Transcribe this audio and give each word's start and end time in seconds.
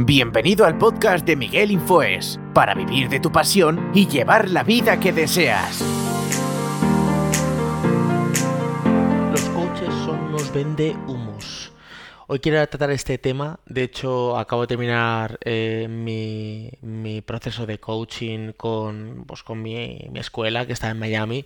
Bienvenido 0.00 0.64
al 0.64 0.78
podcast 0.78 1.26
de 1.26 1.36
Miguel 1.36 1.70
Infoes, 1.70 2.40
para 2.54 2.74
vivir 2.74 3.08
de 3.08 3.20
tu 3.20 3.30
pasión 3.30 3.90
y 3.94 4.06
llevar 4.06 4.48
la 4.48 4.62
vida 4.62 4.98
que 4.98 5.12
deseas. 5.12 5.82
Los 9.30 9.42
coaches 9.50 9.92
son 10.04 10.18
unos 10.28 10.52
vende 10.52 10.96
humos. 11.06 11.72
Hoy 12.26 12.38
quiero 12.38 12.66
tratar 12.68 12.90
este 12.90 13.18
tema. 13.18 13.60
De 13.66 13.82
hecho, 13.82 14.38
acabo 14.38 14.62
de 14.62 14.68
terminar 14.68 15.38
eh, 15.44 15.88
mi, 15.88 17.20
proceso 17.22 17.66
de 17.66 17.78
coaching 17.78 18.52
con, 18.52 19.24
pues, 19.26 19.42
con 19.42 19.60
mi, 19.60 20.10
escuela, 20.14 20.66
que 20.66 20.72
está 20.72 20.90
en 20.90 20.98
Miami. 20.98 21.44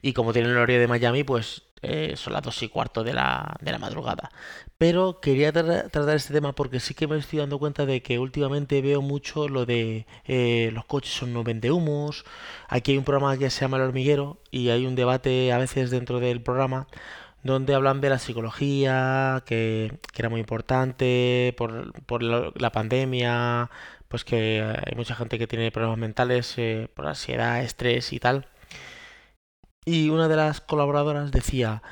Y 0.00 0.12
como 0.12 0.32
tiene 0.32 0.48
el 0.48 0.56
horario 0.56 0.78
de 0.78 0.86
Miami, 0.86 1.24
pues 1.24 1.62
eh, 1.82 2.14
son 2.16 2.34
las 2.34 2.42
dos 2.42 2.62
y 2.62 2.68
cuarto 2.68 3.02
de 3.02 3.14
la 3.14 3.78
madrugada. 3.80 4.30
Pero 4.78 5.20
quería 5.20 5.52
tratar 5.52 6.16
este 6.16 6.34
tema 6.34 6.54
porque 6.54 6.80
sí 6.80 6.92
que 6.94 7.06
me 7.06 7.16
estoy 7.16 7.38
dando 7.38 7.58
cuenta 7.58 7.86
de 7.86 8.02
que 8.02 8.18
últimamente 8.18 8.82
veo 8.82 9.00
mucho 9.00 9.48
lo 9.48 9.64
de 9.64 10.06
eh, 10.26 10.70
los 10.74 10.84
coches 10.84 11.14
son 11.14 11.32
no 11.32 11.42
vende 11.44 11.70
humos. 11.70 12.24
Aquí 12.68 12.92
hay 12.92 12.98
un 12.98 13.04
programa 13.04 13.38
que 13.38 13.48
se 13.50 13.62
llama 13.62 13.78
El 13.78 13.84
Hormiguero 13.84 14.38
y 14.50 14.68
hay 14.68 14.84
un 14.86 14.94
debate 14.94 15.50
a 15.52 15.58
veces 15.58 15.90
dentro 15.90 16.20
del 16.20 16.42
programa 16.42 16.86
donde 17.42 17.74
hablan 17.74 18.00
de 18.00 18.10
la 18.10 18.18
psicología, 18.18 19.42
que, 19.46 19.98
era 20.16 20.28
muy 20.28 20.40
importante 20.40 21.54
por, 21.56 21.92
por 22.04 22.22
la, 22.22 22.72
pandemia, 22.72 23.70
pues 24.08 24.24
que 24.24 24.62
hay 24.62 24.94
mucha 24.96 25.14
gente 25.14 25.38
que 25.38 25.46
tiene 25.46 25.70
problemas 25.70 25.98
mentales 25.98 26.54
eh, 26.58 26.88
por 26.94 27.06
ansiedad, 27.06 27.62
estrés 27.62 28.12
y 28.12 28.20
tal. 28.20 28.46
Y 29.84 30.10
una 30.10 30.28
de 30.28 30.36
las 30.36 30.60
colaboradoras 30.60 31.30
decía, 31.30 31.82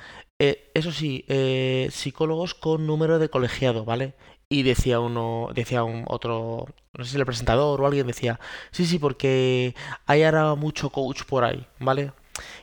eh, 0.45 0.71
eso 0.75 0.93
sí, 0.93 1.25
eh, 1.29 1.89
psicólogos 1.91 2.55
con 2.55 2.87
número 2.87 3.19
de 3.19 3.31
colegiado, 3.31 3.85
¿vale? 3.87 4.15
Y 4.51 4.63
decía 4.63 5.01
uno, 5.01 5.49
decía 5.55 5.83
otro, 5.85 6.67
no 6.93 7.05
sé 7.05 7.13
si 7.13 7.17
el 7.17 7.25
presentador 7.25 7.81
o 7.81 7.87
alguien 7.87 8.07
decía, 8.07 8.39
sí, 8.71 8.85
sí, 8.85 8.99
porque 8.99 9.75
hay 10.07 10.23
ahora 10.23 10.55
mucho 10.55 10.91
coach 10.91 11.25
por 11.25 11.45
ahí, 11.45 11.67
¿vale? 11.81 12.13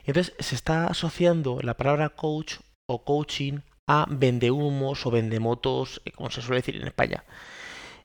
Y 0.04 0.10
entonces 0.10 0.34
se 0.38 0.54
está 0.54 0.86
asociando 0.86 1.58
la 1.62 1.76
palabra 1.76 2.10
coach 2.10 2.58
o 2.86 3.04
coaching 3.04 3.60
a 3.88 4.06
vendehumos 4.08 5.04
o 5.04 5.10
vendemotos, 5.10 6.00
eh, 6.04 6.12
como 6.12 6.30
se 6.30 6.40
suele 6.40 6.60
decir 6.60 6.76
en 6.76 6.86
España. 6.86 7.24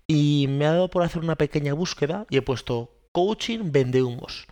Y 0.08 0.48
me 0.50 0.66
ha 0.66 0.72
dado 0.72 0.90
por 0.90 1.04
hacer 1.04 1.22
una 1.22 1.36
pequeña 1.36 1.74
búsqueda 1.74 2.26
y 2.30 2.38
he 2.38 2.42
puesto 2.42 2.90
coaching 3.12 3.72
vendehumos. 3.72 4.48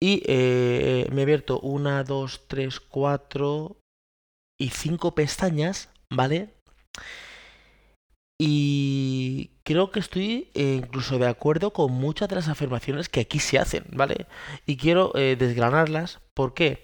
Y 0.00 0.22
me 0.26 1.20
he 1.20 1.22
abierto 1.22 1.60
una, 1.60 2.04
dos, 2.04 2.42
tres, 2.48 2.80
cuatro 2.80 3.79
y 4.60 4.68
cinco 4.70 5.14
pestañas, 5.14 5.88
¿vale? 6.10 6.54
Y 8.38 9.50
creo 9.64 9.90
que 9.90 10.00
estoy 10.00 10.50
eh, 10.54 10.80
incluso 10.84 11.18
de 11.18 11.26
acuerdo 11.26 11.72
con 11.72 11.92
muchas 11.92 12.28
de 12.28 12.36
las 12.36 12.48
afirmaciones 12.48 13.08
que 13.08 13.20
aquí 13.20 13.38
se 13.40 13.58
hacen, 13.58 13.84
¿vale? 13.92 14.26
Y 14.66 14.76
quiero 14.76 15.12
eh, 15.16 15.36
desgranarlas. 15.36 16.20
¿Por 16.34 16.54
qué? 16.54 16.82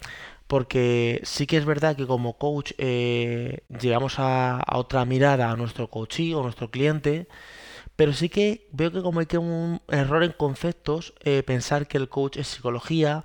Porque 0.48 1.20
sí 1.24 1.47
que 1.47 1.56
es 1.56 1.64
verdad 1.64 1.97
que 1.97 2.06
como 2.06 2.38
coach 2.38 2.72
llegamos 2.78 4.19
a, 4.19 4.58
a, 4.58 4.78
otra 4.78 5.04
mirada 5.04 5.50
a 5.50 5.56
nuestro 5.56 5.88
coachee 5.88 6.34
o 6.34 6.42
nuestro 6.42 6.70
cliente 6.70 7.28
pero 7.97 8.12
sí 8.12 8.28
que 8.28 8.69
veo 8.72 8.92
que 8.92 9.02
como 9.02 9.20
hay 9.20 9.27
que 9.27 9.38
un 9.38 9.80
error 9.88 10.22
en 10.22 10.32
conceptos, 10.32 11.14
eh, 11.24 11.42
pensar 11.42 11.88
que 11.88 11.97
el 11.98 12.08
coach 12.08 12.36
es 12.36 12.47
psicología, 12.47 13.24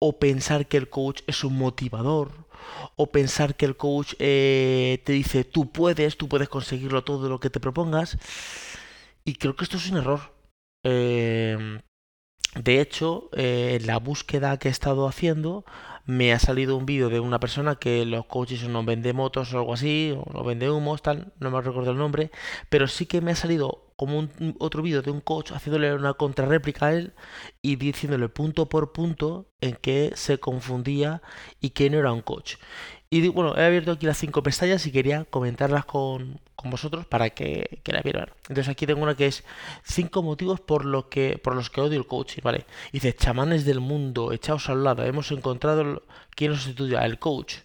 o 0.00 0.18
pensar 0.18 0.66
que 0.66 0.76
el 0.76 0.90
coach 0.90 1.22
es 1.28 1.44
un 1.44 1.56
motivador, 1.56 2.41
o 2.96 3.10
pensar 3.12 3.56
que 3.56 3.66
el 3.66 3.76
coach 3.76 4.14
eh, 4.18 5.02
te 5.04 5.12
dice 5.12 5.44
tú 5.44 5.70
puedes, 5.70 6.16
tú 6.16 6.28
puedes 6.28 6.48
conseguirlo 6.48 7.04
todo 7.04 7.28
lo 7.28 7.40
que 7.40 7.50
te 7.50 7.60
propongas. 7.60 8.18
Y 9.24 9.34
creo 9.34 9.56
que 9.56 9.64
esto 9.64 9.76
es 9.76 9.90
un 9.90 9.98
error. 9.98 10.34
Eh, 10.84 11.80
de 12.54 12.80
hecho, 12.80 13.30
en 13.32 13.86
la 13.86 13.98
búsqueda 13.98 14.58
que 14.58 14.68
he 14.68 14.70
estado 14.70 15.08
haciendo, 15.08 15.64
me 16.04 16.32
ha 16.32 16.38
salido 16.38 16.76
un 16.76 16.86
vídeo 16.86 17.08
de 17.08 17.20
una 17.20 17.40
persona 17.40 17.76
que 17.76 18.04
los 18.04 18.26
coaches 18.26 18.68
no 18.68 18.84
vende 18.84 19.12
motos 19.12 19.54
o 19.54 19.58
algo 19.58 19.74
así, 19.74 20.14
o 20.16 20.30
no 20.32 20.44
vende 20.44 20.70
humos, 20.70 21.02
tal, 21.02 21.32
no 21.38 21.50
me 21.50 21.60
recuerdo 21.60 21.92
el 21.92 21.98
nombre, 21.98 22.30
pero 22.68 22.88
sí 22.88 23.06
que 23.06 23.20
me 23.20 23.32
ha 23.32 23.36
salido 23.36 23.81
como 23.96 24.18
un, 24.18 24.56
otro 24.58 24.82
vídeo 24.82 25.02
de 25.02 25.10
un 25.10 25.20
coach 25.20 25.52
haciéndole 25.52 25.94
una 25.94 26.14
contrarréplica 26.14 26.86
a 26.86 26.92
él 26.94 27.12
y 27.60 27.76
diciéndole 27.76 28.28
punto 28.28 28.68
por 28.68 28.92
punto 28.92 29.46
en 29.60 29.76
qué 29.80 30.12
se 30.14 30.38
confundía 30.38 31.22
y 31.60 31.70
que 31.70 31.90
no 31.90 31.98
era 31.98 32.12
un 32.12 32.22
coach. 32.22 32.56
Y 33.14 33.28
bueno, 33.28 33.54
he 33.58 33.62
abierto 33.62 33.92
aquí 33.92 34.06
las 34.06 34.16
cinco 34.16 34.42
pestañas 34.42 34.86
y 34.86 34.90
quería 34.90 35.26
comentarlas 35.26 35.84
con, 35.84 36.40
vosotros 36.64 37.04
para 37.04 37.28
que, 37.28 37.80
que, 37.82 37.92
la 37.92 38.00
vieran. 38.00 38.30
Entonces 38.48 38.70
aquí 38.70 38.86
tengo 38.86 39.02
una 39.02 39.14
que 39.14 39.26
es 39.26 39.44
cinco 39.84 40.22
motivos 40.22 40.60
por, 40.60 40.86
lo 40.86 41.10
que, 41.10 41.36
por 41.36 41.54
los 41.54 41.68
que 41.68 41.82
odio 41.82 41.98
el 41.98 42.06
coaching, 42.06 42.40
¿vale? 42.42 42.64
Dice, 42.90 43.14
chamanes 43.14 43.66
del 43.66 43.80
mundo, 43.80 44.32
echaos 44.32 44.70
al 44.70 44.82
lado, 44.82 45.04
hemos 45.04 45.30
encontrado 45.30 46.04
quién 46.34 46.52
os 46.52 46.62
sustituya, 46.62 47.04
el 47.04 47.18
coach. 47.18 47.56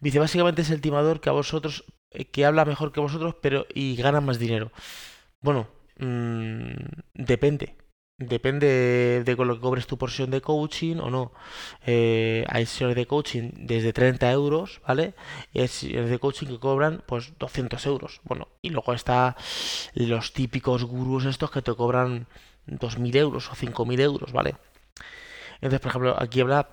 Dice, 0.00 0.18
básicamente 0.18 0.60
es 0.60 0.68
el 0.68 0.82
timador 0.82 1.18
que 1.22 1.30
a 1.30 1.32
vosotros, 1.32 1.84
eh, 2.10 2.26
que 2.26 2.44
habla 2.44 2.66
mejor 2.66 2.92
que 2.92 3.00
vosotros, 3.00 3.36
pero 3.40 3.66
y 3.72 3.96
gana 3.96 4.20
más 4.20 4.38
dinero. 4.38 4.70
Bueno, 5.44 5.68
mmm, 5.98 6.72
depende. 7.12 7.76
Depende 8.16 9.22
de 9.26 9.36
con 9.36 9.46
lo 9.48 9.56
que 9.56 9.60
cobres 9.60 9.86
tu 9.86 9.98
porción 9.98 10.30
de 10.30 10.40
coaching 10.40 10.96
o 11.06 11.10
no. 11.10 11.32
Eh, 11.84 12.46
hay 12.48 12.64
sesiones 12.64 12.96
de 12.96 13.06
coaching 13.06 13.50
desde 13.54 13.92
30 13.92 14.32
euros, 14.32 14.80
¿vale? 14.88 15.14
Y 15.52 15.60
hay 15.60 15.68
sesiones 15.68 16.08
de 16.08 16.18
coaching 16.18 16.46
que 16.46 16.58
cobran 16.58 17.02
pues 17.06 17.34
200 17.38 17.84
euros. 17.86 18.20
Bueno, 18.24 18.48
y 18.62 18.70
luego 18.70 18.94
está 18.94 19.36
los 19.94 20.32
típicos 20.32 20.84
gurús 20.84 21.26
estos 21.26 21.50
que 21.50 21.60
te 21.60 21.74
cobran 21.74 22.26
2.000 22.66 23.14
euros 23.16 23.50
o 23.50 23.54
5.000 23.54 24.00
euros, 24.00 24.32
¿vale? 24.32 24.56
Entonces, 25.56 25.80
por 25.80 25.90
ejemplo, 25.90 26.16
aquí 26.18 26.40
habla 26.40 26.68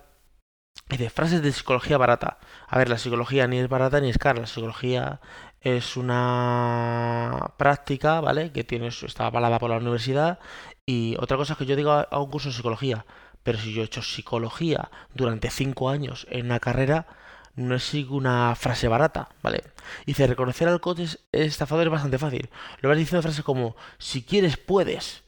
de 0.97 1.09
frases 1.09 1.41
de 1.41 1.51
psicología 1.51 1.97
barata. 1.97 2.37
A 2.67 2.77
ver, 2.77 2.89
la 2.89 2.97
psicología 2.97 3.47
ni 3.47 3.59
es 3.59 3.69
barata 3.69 3.99
ni 3.99 4.09
es 4.09 4.17
cara. 4.17 4.41
La 4.41 4.47
psicología 4.47 5.21
es 5.61 5.95
una 5.97 7.51
práctica, 7.57 8.19
¿vale? 8.21 8.51
Que 8.51 8.63
tiene, 8.63 8.87
está 8.87 9.27
avalada 9.27 9.59
por 9.59 9.69
la 9.69 9.77
universidad. 9.77 10.39
Y 10.85 11.15
otra 11.19 11.37
cosa 11.37 11.53
es 11.53 11.59
que 11.59 11.65
yo 11.65 11.75
digo 11.75 11.91
a, 11.91 12.19
un 12.19 12.29
curso 12.29 12.49
de 12.49 12.55
psicología. 12.55 13.05
Pero 13.43 13.57
si 13.57 13.73
yo 13.73 13.81
he 13.81 13.85
hecho 13.85 14.01
psicología 14.01 14.91
durante 15.13 15.49
cinco 15.49 15.89
años 15.89 16.27
en 16.29 16.45
una 16.47 16.59
carrera, 16.59 17.07
no 17.55 17.75
es 17.75 17.93
una 17.93 18.55
frase 18.55 18.87
barata, 18.87 19.29
¿vale? 19.41 19.63
Dice, 20.05 20.27
reconocer 20.27 20.67
al 20.67 20.81
coach 20.81 21.01
estafador 21.31 21.87
es 21.87 21.91
bastante 21.91 22.17
fácil. 22.17 22.49
Lo 22.81 22.89
vas 22.89 22.97
diciendo 22.97 23.21
frases 23.21 23.43
como, 23.43 23.75
si 23.97 24.23
quieres, 24.23 24.57
puedes. 24.57 25.23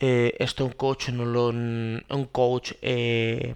Eh, 0.00 0.34
esto 0.38 0.64
un 0.66 0.72
coach 0.72 1.10
no 1.10 1.24
lo... 1.24 1.48
Un 1.48 2.28
coach... 2.32 2.72
Eh, 2.82 3.54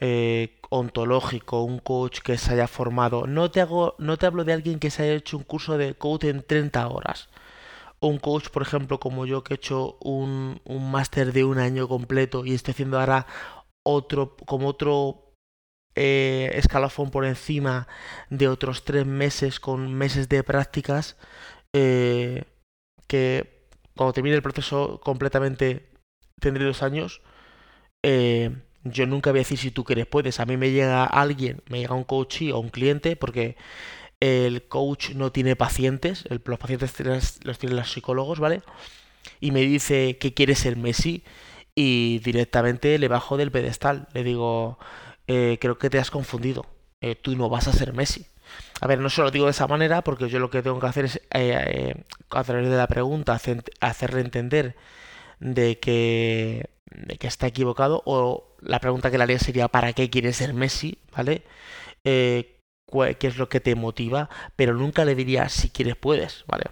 eh, 0.00 0.57
ontológico, 0.70 1.62
un 1.62 1.78
coach 1.78 2.20
que 2.20 2.38
se 2.38 2.52
haya 2.52 2.68
formado. 2.68 3.26
No 3.26 3.50
te, 3.50 3.60
hago, 3.60 3.94
no 3.98 4.16
te 4.18 4.26
hablo 4.26 4.44
de 4.44 4.52
alguien 4.52 4.78
que 4.78 4.90
se 4.90 5.02
haya 5.02 5.14
hecho 5.14 5.36
un 5.36 5.44
curso 5.44 5.78
de 5.78 5.94
coach 5.94 6.24
en 6.24 6.42
30 6.42 6.88
horas. 6.88 7.28
Un 8.00 8.18
coach, 8.18 8.48
por 8.50 8.62
ejemplo, 8.62 9.00
como 9.00 9.26
yo 9.26 9.44
que 9.44 9.54
he 9.54 9.56
hecho 9.56 9.98
un, 10.00 10.60
un 10.64 10.90
máster 10.90 11.32
de 11.32 11.44
un 11.44 11.58
año 11.58 11.88
completo 11.88 12.44
y 12.44 12.54
estoy 12.54 12.72
haciendo 12.72 13.00
ahora 13.00 13.26
otro, 13.84 14.36
como 14.46 14.68
otro 14.68 15.34
eh, 15.96 16.50
escalafón 16.54 17.10
por 17.10 17.24
encima 17.24 17.88
de 18.30 18.48
otros 18.48 18.84
tres 18.84 19.06
meses 19.06 19.58
con 19.60 19.92
meses 19.94 20.28
de 20.28 20.44
prácticas, 20.44 21.16
eh, 21.74 22.44
que 23.08 23.66
cuando 23.96 24.12
termine 24.12 24.36
el 24.36 24.42
proceso 24.42 25.00
completamente 25.00 25.90
tendré 26.40 26.64
dos 26.64 26.82
años. 26.82 27.22
Eh, 28.04 28.56
yo 28.90 29.06
nunca 29.06 29.30
voy 29.30 29.40
a 29.40 29.42
decir 29.42 29.58
si 29.58 29.70
tú 29.70 29.84
quieres 29.84 30.06
puedes. 30.06 30.40
A 30.40 30.46
mí 30.46 30.56
me 30.56 30.70
llega 30.70 31.04
alguien, 31.04 31.62
me 31.68 31.80
llega 31.80 31.94
un 31.94 32.04
coach 32.04 32.42
o 32.52 32.58
un 32.58 32.70
cliente, 32.70 33.16
porque 33.16 33.56
el 34.20 34.66
coach 34.66 35.10
no 35.10 35.32
tiene 35.32 35.56
pacientes, 35.56 36.24
los 36.28 36.58
pacientes 36.58 36.94
los 37.44 37.58
tienen 37.58 37.76
los 37.76 37.92
psicólogos, 37.92 38.40
¿vale? 38.40 38.62
Y 39.40 39.52
me 39.52 39.60
dice 39.60 40.18
que 40.18 40.34
quiere 40.34 40.54
ser 40.54 40.76
Messi 40.76 41.24
y 41.74 42.18
directamente 42.20 42.98
le 42.98 43.08
bajo 43.08 43.36
del 43.36 43.52
pedestal. 43.52 44.08
Le 44.12 44.24
digo, 44.24 44.78
eh, 45.28 45.58
creo 45.60 45.78
que 45.78 45.90
te 45.90 45.98
has 45.98 46.10
confundido. 46.10 46.66
Eh, 47.00 47.14
tú 47.14 47.36
no 47.36 47.48
vas 47.48 47.68
a 47.68 47.72
ser 47.72 47.92
Messi. 47.92 48.26
A 48.80 48.86
ver, 48.86 48.98
no 49.00 49.10
se 49.10 49.22
lo 49.22 49.30
digo 49.30 49.44
de 49.44 49.52
esa 49.52 49.68
manera 49.68 50.02
porque 50.02 50.28
yo 50.28 50.38
lo 50.40 50.50
que 50.50 50.62
tengo 50.62 50.80
que 50.80 50.86
hacer 50.86 51.04
es, 51.04 51.20
eh, 51.32 51.94
a 52.30 52.44
través 52.44 52.68
de 52.68 52.76
la 52.76 52.86
pregunta, 52.88 53.38
hacerle 53.80 54.20
entender 54.20 54.74
de 55.40 55.78
que, 55.78 56.70
de 56.90 57.18
que 57.18 57.26
está 57.26 57.46
equivocado 57.46 58.02
o 58.04 58.56
la 58.60 58.80
pregunta 58.80 59.10
que 59.10 59.18
le 59.18 59.24
haría 59.24 59.38
sería 59.38 59.68
¿para 59.68 59.92
qué 59.92 60.10
quieres 60.10 60.36
ser 60.36 60.54
Messi? 60.54 60.98
¿Vale? 61.16 61.42
Eh, 62.04 62.56
¿Qué 62.90 63.26
es 63.26 63.36
lo 63.36 63.48
que 63.48 63.60
te 63.60 63.74
motiva? 63.74 64.30
Pero 64.56 64.74
nunca 64.74 65.04
le 65.04 65.14
diría 65.14 65.48
si 65.48 65.68
quieres 65.68 65.96
puedes, 65.96 66.44
¿vale? 66.46 66.64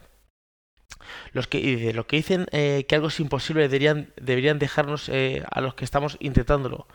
Los 1.32 1.46
que, 1.46 1.92
lo 1.92 2.06
que 2.06 2.16
dicen 2.16 2.46
eh, 2.52 2.86
que 2.88 2.94
algo 2.94 3.08
es 3.08 3.20
imposible 3.20 3.62
deberían, 3.62 4.12
deberían 4.16 4.58
dejarnos 4.58 5.08
eh, 5.10 5.44
a 5.50 5.60
los 5.60 5.74
que 5.74 5.84
estamos 5.84 6.16
intentándolo. 6.20 6.86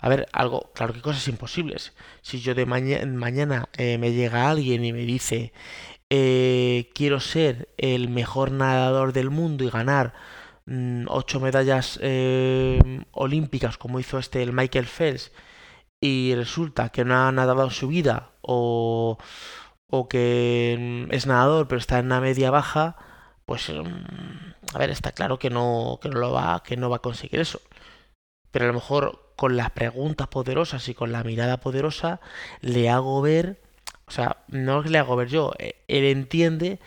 A 0.00 0.08
ver, 0.08 0.28
algo, 0.32 0.70
claro 0.74 0.94
que 0.94 1.02
cosas 1.02 1.26
imposibles. 1.28 1.92
Si 2.22 2.40
yo 2.40 2.54
de 2.54 2.66
mañana 2.66 3.68
me 3.76 4.12
llega 4.12 4.48
alguien 4.48 4.84
y 4.84 4.92
me 4.92 5.00
dice 5.00 5.52
quiero 6.08 7.20
ser 7.20 7.68
el 7.76 8.08
mejor 8.08 8.52
nadador 8.52 9.12
del 9.12 9.30
mundo 9.30 9.64
y 9.64 9.70
ganar 9.70 10.14
ocho 11.08 11.40
medallas 11.40 11.98
eh, 12.02 12.78
olímpicas 13.12 13.78
como 13.78 14.00
hizo 14.00 14.18
este 14.18 14.42
el 14.42 14.52
Michael 14.52 14.86
Phelps 14.86 15.32
y 16.00 16.34
resulta 16.34 16.90
que 16.90 17.04
no 17.04 17.16
ha 17.16 17.32
nadado 17.32 17.64
en 17.64 17.70
su 17.70 17.88
vida 17.88 18.32
o, 18.42 19.18
o 19.90 20.08
que 20.08 21.06
mm, 21.08 21.14
es 21.14 21.26
nadador 21.26 21.68
pero 21.68 21.78
está 21.78 21.98
en 21.98 22.06
una 22.06 22.20
media 22.20 22.50
baja, 22.50 22.96
pues 23.46 23.70
mm, 23.70 24.74
a 24.74 24.78
ver, 24.78 24.90
está 24.90 25.12
claro 25.12 25.38
que 25.38 25.50
no, 25.50 25.98
que 26.02 26.08
no 26.08 26.18
lo 26.18 26.32
va, 26.32 26.62
que 26.62 26.76
no 26.76 26.90
va 26.90 26.96
a 26.96 27.02
conseguir 27.02 27.40
eso. 27.40 27.60
Pero 28.50 28.66
a 28.66 28.68
lo 28.68 28.74
mejor 28.74 29.32
con 29.36 29.56
las 29.56 29.70
preguntas 29.70 30.28
poderosas 30.28 30.88
y 30.88 30.94
con 30.94 31.12
la 31.12 31.24
mirada 31.24 31.58
poderosa 31.58 32.20
le 32.60 32.90
hago 32.90 33.22
ver 33.22 33.60
o 34.08 34.10
sea, 34.10 34.38
no 34.48 34.82
le 34.82 34.98
hago 34.98 35.16
ver 35.16 35.28
yo, 35.28 35.52
eh, 35.58 35.84
él 35.86 36.04
entiende 36.04 36.80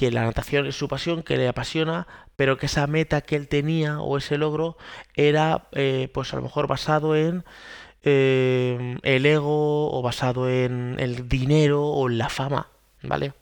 que 0.00 0.10
la 0.10 0.24
natación 0.24 0.66
es 0.66 0.76
su 0.76 0.88
pasión, 0.88 1.22
que 1.22 1.36
le 1.36 1.46
apasiona, 1.46 2.06
pero 2.34 2.56
que 2.56 2.64
esa 2.64 2.86
meta 2.86 3.20
que 3.20 3.36
él 3.36 3.48
tenía 3.48 4.00
o 4.00 4.16
ese 4.16 4.38
logro 4.38 4.78
era, 5.14 5.68
eh, 5.72 6.08
pues 6.14 6.32
a 6.32 6.36
lo 6.36 6.42
mejor 6.42 6.66
basado 6.66 7.14
en 7.14 7.44
eh, 8.02 8.96
el 9.02 9.26
ego 9.26 9.92
o 9.92 10.00
basado 10.00 10.48
en 10.48 10.96
el 10.98 11.28
dinero 11.28 11.86
o 11.86 12.08
en 12.08 12.16
la 12.16 12.30
fama, 12.30 12.68
¿vale? 13.02 13.34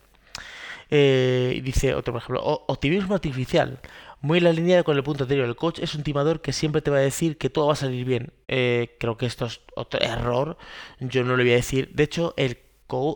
dice 0.90 1.94
otro, 1.94 2.12
por 2.12 2.22
ejemplo, 2.22 2.42
optimismo 2.66 3.14
artificial. 3.14 3.78
Muy 4.20 4.38
en 4.38 4.44
la 4.44 4.52
línea 4.52 4.82
con 4.82 4.96
el 4.96 5.04
punto 5.04 5.24
anterior. 5.24 5.46
El 5.46 5.54
coach 5.54 5.78
es 5.78 5.94
un 5.94 6.02
timador 6.02 6.40
que 6.40 6.52
siempre 6.52 6.82
te 6.82 6.90
va 6.90 6.96
a 6.96 7.00
decir 7.00 7.38
que 7.38 7.50
todo 7.50 7.68
va 7.68 7.74
a 7.74 7.76
salir 7.76 8.04
bien. 8.04 8.32
creo 8.48 9.16
que 9.16 9.26
esto 9.26 9.46
es 9.46 9.60
otro 9.76 10.00
error. 10.00 10.58
Yo 10.98 11.22
no 11.22 11.36
le 11.36 11.44
voy 11.44 11.52
a 11.52 11.56
decir. 11.56 11.90
De 11.92 12.02
hecho, 12.02 12.34
el 12.36 12.58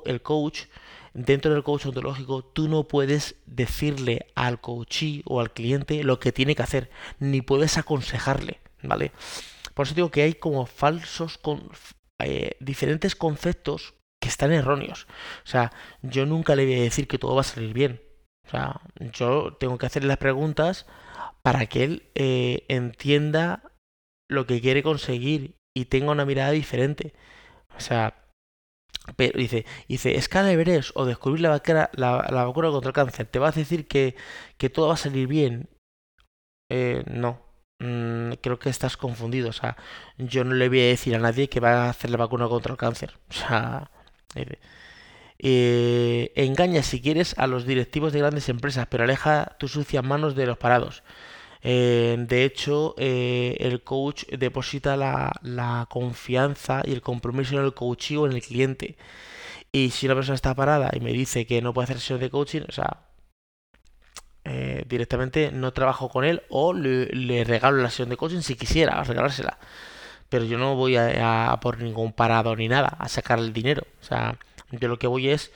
el 0.04 0.22
coach, 0.22 0.64
dentro 1.14 1.52
del 1.52 1.62
coach 1.62 1.86
ontológico, 1.86 2.44
tú 2.44 2.68
no 2.68 2.84
puedes 2.84 3.36
decirle 3.46 4.26
al 4.34 4.60
coachee 4.60 5.22
o 5.26 5.40
al 5.40 5.52
cliente 5.52 6.04
lo 6.04 6.18
que 6.20 6.32
tiene 6.32 6.54
que 6.54 6.62
hacer, 6.62 6.90
ni 7.18 7.42
puedes 7.42 7.78
aconsejarle, 7.78 8.60
¿vale? 8.82 9.12
Por 9.74 9.86
eso 9.86 9.94
digo 9.94 10.10
que 10.10 10.22
hay 10.22 10.34
como 10.34 10.66
falsos, 10.66 11.38
con, 11.38 11.70
eh, 12.20 12.56
diferentes 12.60 13.16
conceptos 13.16 13.94
que 14.20 14.28
están 14.28 14.52
erróneos. 14.52 15.06
O 15.44 15.48
sea, 15.48 15.72
yo 16.02 16.26
nunca 16.26 16.54
le 16.54 16.64
voy 16.64 16.78
a 16.78 16.82
decir 16.82 17.08
que 17.08 17.18
todo 17.18 17.34
va 17.34 17.40
a 17.40 17.44
salir 17.44 17.72
bien. 17.72 18.00
O 18.46 18.50
sea, 18.50 18.80
yo 19.12 19.54
tengo 19.58 19.78
que 19.78 19.86
hacerle 19.86 20.08
las 20.08 20.18
preguntas 20.18 20.86
para 21.42 21.66
que 21.66 21.84
él 21.84 22.10
eh, 22.14 22.64
entienda 22.68 23.72
lo 24.28 24.46
que 24.46 24.60
quiere 24.60 24.82
conseguir 24.82 25.56
y 25.74 25.86
tenga 25.86 26.12
una 26.12 26.24
mirada 26.24 26.52
diferente. 26.52 27.14
O 27.76 27.80
sea, 27.80 28.21
pero 29.16 29.38
dice, 29.38 29.66
dice, 29.88 30.16
escala 30.16 30.52
Everest 30.52 30.92
o 30.94 31.04
descubrir 31.04 31.40
la 31.40 31.50
vacuna, 31.50 31.90
la, 31.94 32.44
vacuna 32.44 32.70
contra 32.70 32.90
el 32.90 32.94
cáncer, 32.94 33.26
¿te 33.26 33.38
vas 33.38 33.56
a 33.56 33.60
decir 33.60 33.88
que, 33.88 34.16
que 34.58 34.70
todo 34.70 34.88
va 34.88 34.94
a 34.94 34.96
salir 34.96 35.26
bien? 35.26 35.68
Eh, 36.70 37.04
no, 37.06 37.40
mm, 37.80 38.32
creo 38.42 38.58
que 38.58 38.70
estás 38.70 38.96
confundido. 38.96 39.50
O 39.50 39.52
sea, 39.52 39.76
yo 40.18 40.44
no 40.44 40.54
le 40.54 40.68
voy 40.68 40.80
a 40.80 40.86
decir 40.86 41.14
a 41.14 41.18
nadie 41.18 41.48
que 41.48 41.60
va 41.60 41.86
a 41.86 41.90
hacer 41.90 42.10
la 42.10 42.16
vacuna 42.18 42.48
contra 42.48 42.72
el 42.72 42.78
cáncer. 42.78 43.18
O 43.30 43.32
sea, 43.34 43.90
eh, 45.38 46.32
engaña 46.36 46.82
si 46.82 47.00
quieres 47.02 47.34
a 47.38 47.46
los 47.46 47.66
directivos 47.66 48.12
de 48.12 48.20
grandes 48.20 48.48
empresas, 48.48 48.86
pero 48.88 49.04
aleja 49.04 49.56
tus 49.58 49.72
sucias 49.72 50.04
manos 50.04 50.36
de 50.36 50.46
los 50.46 50.58
parados. 50.58 51.02
Eh, 51.62 52.16
de 52.18 52.44
hecho, 52.44 52.94
eh, 52.98 53.56
el 53.60 53.82
coach 53.84 54.24
deposita 54.26 54.96
la, 54.96 55.86
confianza 55.88 56.82
y 56.84 56.92
el 56.92 57.02
compromiso 57.02 57.56
en 57.58 57.64
el 57.64 57.74
coaching 57.74 58.18
o 58.18 58.26
en 58.26 58.32
el 58.32 58.42
cliente. 58.42 58.96
Y 59.72 59.90
si 59.90 60.06
una 60.06 60.16
persona 60.16 60.36
está 60.36 60.54
parada 60.54 60.90
y 60.94 61.00
me 61.00 61.12
dice 61.12 61.46
que 61.46 61.62
no 61.62 61.74
puede 61.74 61.84
hacer 61.84 61.98
sesión 62.00 62.20
de 62.20 62.30
coaching, 62.30 62.62
o 62.68 62.72
sea, 62.72 63.06
eh, 64.44 64.84
directamente 64.88 65.52
no 65.52 65.72
trabajo 65.72 66.08
con 66.08 66.24
él 66.24 66.42
o 66.50 66.72
le, 66.74 67.44
regalo 67.44 67.80
la 67.80 67.90
sesión 67.90 68.08
de 68.08 68.16
coaching 68.16 68.40
si 68.40 68.56
quisiera 68.56 69.02
regalársela. 69.04 69.58
Pero 70.28 70.44
yo 70.44 70.58
no 70.58 70.76
voy 70.76 70.96
a, 70.96 71.58
por 71.62 71.78
ningún 71.80 72.12
parado 72.12 72.56
ni 72.56 72.68
nada 72.68 72.88
a 72.98 73.08
sacar 73.08 73.38
el 73.38 73.52
dinero. 73.52 73.86
O 74.00 74.04
sea, 74.04 74.38
yo 74.72 74.88
lo 74.88 74.98
que 74.98 75.06
voy 75.06 75.28
es... 75.30 75.52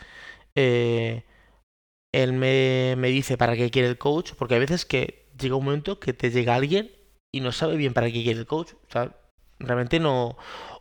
él 0.54 2.32
me, 2.32 2.94
me 2.96 3.08
dice 3.08 3.36
para 3.36 3.56
qué 3.56 3.70
quiere 3.70 3.88
el 3.88 3.98
coach, 3.98 4.32
porque 4.38 4.54
hay 4.54 4.60
veces 4.60 4.84
que 4.86 5.25
llega 5.38 5.56
un 5.56 5.64
momento 5.64 5.98
que 6.00 6.12
te 6.12 6.30
llega 6.30 6.54
alguien 6.54 6.90
y 7.32 7.40
no 7.40 7.52
sabe 7.52 7.76
bien 7.76 7.94
para 7.94 8.06
qué 8.08 8.22
quiere 8.22 8.40
el 8.40 8.46
coach. 8.46 8.72
O 8.88 8.92
sea, 8.92 9.14
realmente 9.58 10.00
no. 10.00 10.36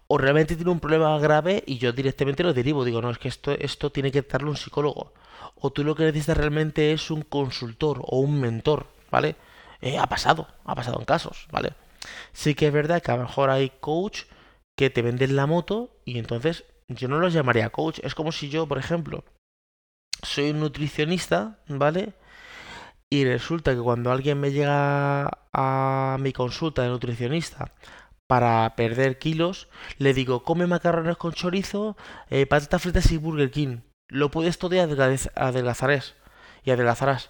O 0.07 0.17
realmente 0.17 0.55
tiene 0.55 0.71
un 0.71 0.79
problema 0.79 1.17
grave 1.19 1.63
y 1.65 1.77
yo 1.77 1.91
directamente 1.91 2.43
lo 2.43 2.53
derivo. 2.53 2.85
Digo, 2.85 3.01
no, 3.01 3.09
es 3.09 3.17
que 3.17 3.27
esto, 3.27 3.51
esto 3.51 3.91
tiene 3.91 4.11
que 4.11 4.21
darle 4.21 4.49
un 4.49 4.57
psicólogo. 4.57 5.13
O 5.55 5.71
tú 5.71 5.83
lo 5.83 5.95
que 5.95 6.03
necesitas 6.03 6.37
realmente 6.37 6.91
es 6.91 7.09
un 7.11 7.23
consultor 7.23 8.01
o 8.05 8.19
un 8.19 8.39
mentor, 8.39 8.87
¿vale? 9.09 9.35
Eh, 9.81 9.97
ha 9.97 10.07
pasado, 10.07 10.47
ha 10.63 10.75
pasado 10.75 10.99
en 10.99 11.05
casos, 11.05 11.47
¿vale? 11.51 11.73
Sí 12.33 12.55
que 12.55 12.67
es 12.67 12.73
verdad 12.73 13.01
que 13.01 13.11
a 13.11 13.17
lo 13.17 13.23
mejor 13.23 13.49
hay 13.49 13.71
coach 13.79 14.23
que 14.77 14.89
te 14.89 15.01
venden 15.01 15.35
la 15.35 15.47
moto 15.47 15.89
y 16.05 16.19
entonces 16.19 16.65
yo 16.87 17.07
no 17.07 17.19
los 17.19 17.33
llamaría 17.33 17.69
coach. 17.69 17.99
Es 18.03 18.15
como 18.15 18.31
si 18.31 18.49
yo, 18.49 18.67
por 18.67 18.77
ejemplo, 18.77 19.23
soy 20.21 20.51
un 20.51 20.59
nutricionista, 20.59 21.59
¿vale? 21.67 22.13
Y 23.11 23.23
resulta 23.25 23.73
que 23.73 23.81
cuando 23.81 24.11
alguien 24.11 24.39
me 24.39 24.51
llega 24.51 25.29
a 25.53 26.17
mi 26.19 26.33
consulta 26.33 26.81
de 26.81 26.89
nutricionista 26.89 27.71
para 28.27 28.75
perder 28.75 29.19
kilos, 29.19 29.69
le 29.97 30.13
digo, 30.13 30.43
come 30.43 30.67
macarrones 30.67 31.17
con 31.17 31.33
chorizo, 31.33 31.95
eh, 32.29 32.45
patatas 32.45 32.81
fritas 32.81 33.11
y 33.11 33.17
Burger 33.17 33.51
King. 33.51 33.81
Lo 34.09 34.31
puedes 34.31 34.57
todo 34.57 34.75
y 34.75 34.79
adelgazarás. 34.79 36.15
Y 36.63 36.71
adelgazarás. 36.71 37.29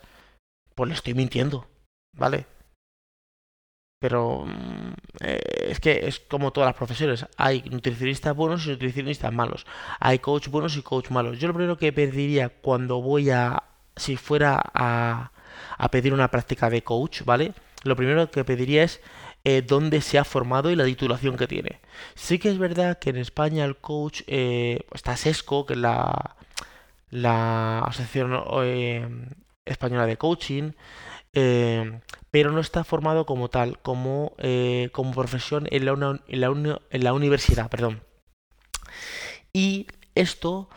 Pues 0.76 0.90
le 0.90 0.96
estoy 0.96 1.14
mintiendo, 1.14 1.68
¿vale? 2.14 2.48
Pero 4.00 4.46
mm, 4.46 4.94
eh, 5.22 5.40
es 5.70 5.80
que 5.80 6.08
es 6.08 6.20
como 6.20 6.52
todas 6.52 6.70
las 6.70 6.76
profesiones. 6.76 7.26
Hay 7.38 7.64
nutricionistas 7.70 8.36
buenos 8.36 8.66
y 8.66 8.70
nutricionistas 8.70 9.34
malos. 9.34 9.66
Hay 10.00 10.20
coach 10.20 10.48
buenos 10.48 10.78
y 10.78 10.82
coach 10.82 11.10
malos. 11.10 11.40
Yo 11.40 11.48
lo 11.48 11.54
primero 11.54 11.78
que 11.78 11.94
pediría 11.94 12.50
cuando 12.50 13.02
voy 13.02 13.30
a... 13.30 13.64
Si 13.98 14.18
fuera 14.18 14.62
a 14.74 15.32
a 15.78 15.90
pedir 15.90 16.14
una 16.14 16.30
práctica 16.30 16.70
de 16.70 16.84
coach, 16.84 17.22
¿vale? 17.24 17.54
Lo 17.84 17.96
primero 17.96 18.32
que 18.32 18.44
pediría 18.44 18.84
es 18.84 19.02
eh, 19.44 19.62
dónde 19.62 20.02
se 20.02 20.18
ha 20.18 20.24
formado 20.24 20.72
y 20.72 20.76
la 20.76 20.86
titulación 20.86 21.38
que 21.38 21.48
tiene. 21.48 21.80
Sí 22.16 22.40
que 22.40 22.50
es 22.50 22.58
verdad 22.58 22.98
que 22.98 23.12
en 23.12 23.18
España 23.18 23.64
el 23.64 23.78
coach 23.78 24.22
eh, 24.28 24.80
está 24.94 25.16
SESCO, 25.16 25.68
que 25.68 25.74
es 25.74 25.80
la, 25.80 26.36
la 27.12 27.80
Asociación 27.80 28.44
eh, 28.64 29.08
Española 29.66 30.08
de 30.08 30.18
Coaching, 30.18 30.72
pero 32.32 32.52
no 32.52 32.60
está 32.60 32.84
formado 32.84 33.26
como 33.26 33.50
tal, 33.50 33.80
como, 33.80 34.36
como 34.94 35.12
profesión 35.14 35.68
en 35.70 35.86
la, 35.86 36.20
en, 36.28 36.42
la 36.42 36.80
en 36.90 37.04
la 37.04 37.14
universidad, 37.14 37.70
perdón. 37.70 38.02
Y 39.52 39.88
esto 40.16 40.70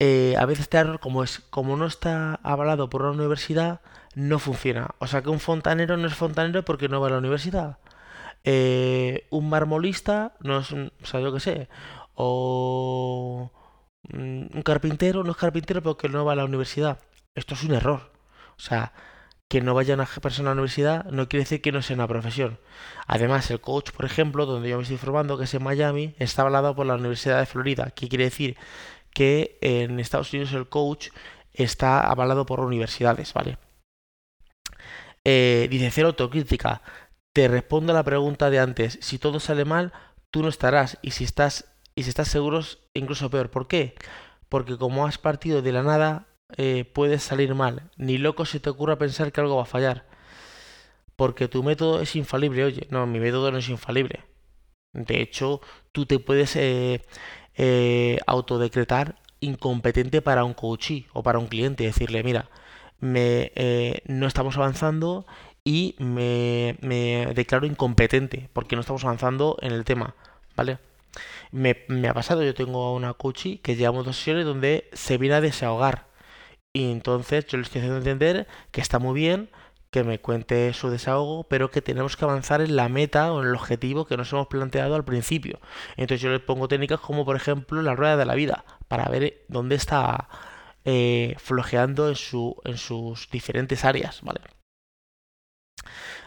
a 0.00 0.46
veces 0.46 0.62
está 0.64 0.98
como 0.98 1.22
es, 1.24 1.40
como 1.50 1.76
no 1.76 1.86
está 1.86 2.40
avalado 2.42 2.88
por 2.90 3.02
una 3.02 3.12
universidad, 3.12 3.80
no 4.14 4.38
funciona. 4.38 4.94
O 4.98 5.06
sea 5.06 5.22
que 5.22 5.30
un 5.30 5.40
fontanero 5.40 5.96
no 5.96 6.06
es 6.08 6.14
fontanero 6.14 6.64
porque 6.64 6.88
no 6.88 7.00
va 7.00 7.08
a 7.08 7.10
la 7.10 7.18
universidad. 7.18 7.78
Eh, 8.44 9.26
un 9.30 9.48
marmolista 9.50 10.34
no 10.40 10.58
es, 10.58 10.72
o 10.72 10.90
sea, 11.04 11.20
yo 11.20 11.32
qué 11.32 11.40
sé. 11.40 11.68
O 12.14 13.52
un 14.12 14.62
carpintero 14.64 15.24
no 15.24 15.32
es 15.32 15.36
carpintero 15.36 15.82
porque 15.82 16.08
no 16.08 16.24
va 16.24 16.32
a 16.32 16.36
la 16.36 16.44
universidad. 16.44 16.98
Esto 17.34 17.54
es 17.54 17.64
un 17.64 17.74
error. 17.74 18.12
O 18.56 18.60
sea, 18.60 18.92
que 19.48 19.60
no 19.60 19.74
vaya 19.74 19.94
una 19.94 20.06
persona 20.06 20.50
a 20.50 20.54
la 20.54 20.60
universidad 20.60 21.04
no 21.06 21.28
quiere 21.28 21.44
decir 21.44 21.62
que 21.62 21.72
no 21.72 21.82
sea 21.82 21.94
una 21.96 22.08
profesión. 22.08 22.58
Además, 23.06 23.50
el 23.50 23.60
coach, 23.60 23.90
por 23.90 24.04
ejemplo, 24.04 24.46
donde 24.46 24.70
yo 24.70 24.76
me 24.76 24.82
estoy 24.82 24.96
formando, 24.96 25.38
que 25.38 25.44
es 25.44 25.54
en 25.54 25.62
Miami, 25.62 26.14
está 26.18 26.42
avalado 26.42 26.74
por 26.74 26.86
la 26.86 26.94
Universidad 26.94 27.38
de 27.38 27.46
Florida. 27.46 27.92
¿Qué 27.94 28.08
quiere 28.08 28.24
decir? 28.24 28.56
Que 29.16 29.56
en 29.62 29.98
Estados 29.98 30.30
Unidos 30.34 30.52
el 30.52 30.68
coach 30.68 31.08
está 31.54 32.02
avalado 32.02 32.44
por 32.44 32.60
universidades, 32.60 33.32
¿vale? 33.32 33.56
Eh, 35.24 35.68
dice, 35.70 35.90
cero 35.90 36.08
autocrítica. 36.08 36.82
Te 37.32 37.48
respondo 37.48 37.92
a 37.92 37.96
la 37.96 38.04
pregunta 38.04 38.50
de 38.50 38.58
antes. 38.58 38.98
Si 39.00 39.18
todo 39.18 39.40
sale 39.40 39.64
mal, 39.64 39.94
tú 40.30 40.42
no 40.42 40.50
estarás. 40.50 40.98
Y 41.00 41.12
si 41.12 41.24
estás, 41.24 41.64
y 41.94 42.02
si 42.02 42.10
estás 42.10 42.28
seguro, 42.28 42.60
incluso 42.92 43.30
peor. 43.30 43.50
¿Por 43.50 43.66
qué? 43.68 43.94
Porque 44.50 44.76
como 44.76 45.06
has 45.06 45.16
partido 45.16 45.62
de 45.62 45.72
la 45.72 45.82
nada, 45.82 46.26
eh, 46.58 46.84
puedes 46.84 47.22
salir 47.22 47.54
mal. 47.54 47.90
Ni 47.96 48.18
loco 48.18 48.44
se 48.44 48.60
te 48.60 48.68
ocurra 48.68 48.98
pensar 48.98 49.32
que 49.32 49.40
algo 49.40 49.56
va 49.56 49.62
a 49.62 49.64
fallar. 49.64 50.04
Porque 51.16 51.48
tu 51.48 51.62
método 51.62 52.02
es 52.02 52.16
infalible. 52.16 52.64
Oye, 52.64 52.86
no, 52.90 53.06
mi 53.06 53.18
método 53.18 53.50
no 53.50 53.56
es 53.56 53.70
infalible. 53.70 54.24
De 54.92 55.22
hecho, 55.22 55.62
tú 55.92 56.04
te 56.04 56.18
puedes 56.18 56.54
eh, 56.56 57.00
eh 57.56 58.18
autodecretar 58.26 59.16
incompetente 59.40 60.22
para 60.22 60.44
un 60.44 60.54
coachee 60.54 61.06
o 61.12 61.22
para 61.22 61.38
un 61.38 61.46
cliente. 61.46 61.84
Decirle, 61.84 62.22
mira, 62.22 62.48
me, 63.00 63.52
eh, 63.54 64.02
no 64.06 64.26
estamos 64.26 64.56
avanzando 64.56 65.26
y 65.64 65.96
me, 65.98 66.76
declaro 67.34 67.66
incompetente 67.66 68.48
porque 68.52 68.76
no 68.76 68.80
estamos 68.80 69.04
avanzando 69.04 69.56
en 69.62 69.72
el 69.72 69.84
tema, 69.84 70.14
¿vale? 70.56 70.78
Me, 71.50 71.76
ha 72.08 72.14
pasado, 72.14 72.42
yo 72.44 72.54
tengo 72.54 72.94
una 72.94 73.14
coach 73.14 73.46
que 73.62 73.76
llevamos 73.76 74.06
dos 74.06 74.16
sesiones 74.16 74.44
donde 74.44 74.88
se 74.92 75.18
viene 75.18 75.36
a 75.36 75.40
desahogar 75.40 76.06
Y 76.72 76.92
entonces 76.92 77.46
yo 77.46 77.58
le 77.58 77.64
estoy 77.64 77.80
haciendo 77.80 77.98
entender 77.98 78.46
que 78.70 78.80
está 78.80 78.98
muy 78.98 79.14
bien, 79.18 79.50
que 79.96 80.04
me 80.04 80.20
cuente 80.20 80.74
su 80.74 80.90
desahogo, 80.90 81.44
pero 81.44 81.70
que 81.70 81.80
tenemos 81.80 82.18
que 82.18 82.24
avanzar 82.26 82.60
en 82.60 82.76
la 82.76 82.90
meta 82.90 83.32
o 83.32 83.40
en 83.40 83.48
el 83.48 83.54
objetivo 83.54 84.04
que 84.04 84.18
nos 84.18 84.30
hemos 84.30 84.46
planteado 84.48 84.94
al 84.94 85.06
principio. 85.06 85.58
Entonces 85.96 86.20
yo 86.20 86.28
le 86.28 86.38
pongo 86.38 86.68
técnicas 86.68 87.00
como 87.00 87.24
por 87.24 87.34
ejemplo 87.34 87.80
la 87.80 87.94
rueda 87.94 88.18
de 88.18 88.26
la 88.26 88.34
vida, 88.34 88.66
para 88.88 89.08
ver 89.08 89.46
dónde 89.48 89.74
está 89.74 90.28
eh, 90.84 91.34
flojeando 91.38 92.10
en, 92.10 92.14
su, 92.14 92.60
en 92.66 92.76
sus 92.76 93.30
diferentes 93.30 93.86
áreas, 93.86 94.20
¿vale? 94.20 94.40